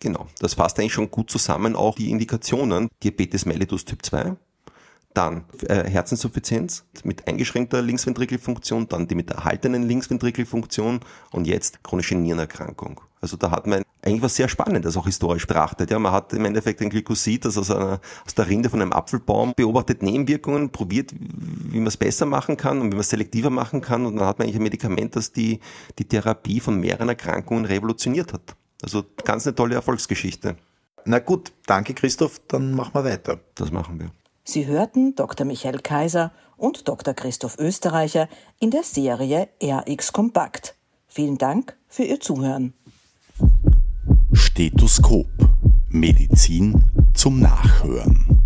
Genau, 0.00 0.26
das 0.40 0.54
fasst 0.54 0.80
eigentlich 0.80 0.92
schon 0.92 1.10
gut 1.10 1.30
zusammen, 1.30 1.76
auch 1.76 1.94
die 1.94 2.10
Indikationen. 2.10 2.88
Diabetes 3.02 3.46
mellitus 3.46 3.84
Typ 3.84 4.04
2, 4.04 4.36
dann 5.14 5.44
äh, 5.68 5.88
Herzinsuffizienz 5.88 6.84
mit 7.04 7.26
eingeschränkter 7.26 7.80
Linksventrikelfunktion, 7.80 8.88
dann 8.88 9.06
die 9.06 9.14
mit 9.14 9.30
erhaltenen 9.30 9.84
Linksventrikelfunktion 9.84 11.00
und 11.30 11.46
jetzt 11.46 11.82
chronische 11.82 12.16
Nierenerkrankung. 12.16 13.00
Also 13.20 13.36
da 13.38 13.50
hat 13.50 13.66
man 13.66 13.82
eigentlich 14.02 14.22
was 14.22 14.36
sehr 14.36 14.48
Spannendes, 14.48 14.96
auch 14.98 15.06
historisch 15.06 15.46
betrachtet. 15.46 15.90
Ja, 15.90 15.98
man 15.98 16.12
hat 16.12 16.32
im 16.34 16.44
Endeffekt 16.44 16.82
ein 16.82 16.90
Glykosid, 16.90 17.44
das 17.44 17.56
aus, 17.56 17.70
einer, 17.70 18.00
aus 18.26 18.34
der 18.34 18.48
Rinde 18.48 18.68
von 18.68 18.82
einem 18.82 18.92
Apfelbaum 18.92 19.54
beobachtet 19.56 20.02
Nebenwirkungen, 20.02 20.70
probiert, 20.70 21.14
wie 21.14 21.78
man 21.78 21.86
es 21.86 21.96
besser 21.96 22.26
machen 22.26 22.56
kann 22.56 22.80
und 22.80 22.88
wie 22.88 22.96
man 22.96 23.00
es 23.00 23.08
selektiver 23.08 23.50
machen 23.50 23.80
kann 23.80 24.04
und 24.04 24.16
dann 24.16 24.26
hat 24.26 24.38
man 24.38 24.46
eigentlich 24.46 24.58
ein 24.58 24.64
Medikament, 24.64 25.16
das 25.16 25.32
die, 25.32 25.60
die 25.98 26.04
Therapie 26.04 26.60
von 26.60 26.78
mehreren 26.78 27.08
Erkrankungen 27.08 27.64
revolutioniert 27.64 28.32
hat. 28.32 28.56
Also 28.82 29.04
ganz 29.24 29.46
eine 29.46 29.54
tolle 29.54 29.76
Erfolgsgeschichte. 29.76 30.56
Na 31.06 31.18
gut, 31.20 31.52
danke 31.66 31.94
Christoph, 31.94 32.40
dann 32.48 32.74
machen 32.74 32.92
wir 32.94 33.04
weiter. 33.04 33.40
Das 33.54 33.70
machen 33.70 34.00
wir. 34.00 34.10
Sie 34.46 34.66
hörten 34.66 35.14
Dr. 35.14 35.46
Michael 35.46 35.80
Kaiser 35.80 36.30
und 36.58 36.86
Dr. 36.86 37.14
Christoph 37.14 37.58
Österreicher 37.58 38.28
in 38.60 38.70
der 38.70 38.82
Serie 38.82 39.48
RX 39.62 40.12
Kompakt. 40.12 40.76
Vielen 41.06 41.38
Dank 41.38 41.76
für 41.88 42.02
Ihr 42.04 42.20
Zuhören. 42.20 42.74
Stethoskop. 44.34 45.26
Medizin 45.88 46.84
zum 47.14 47.40
Nachhören. 47.40 48.43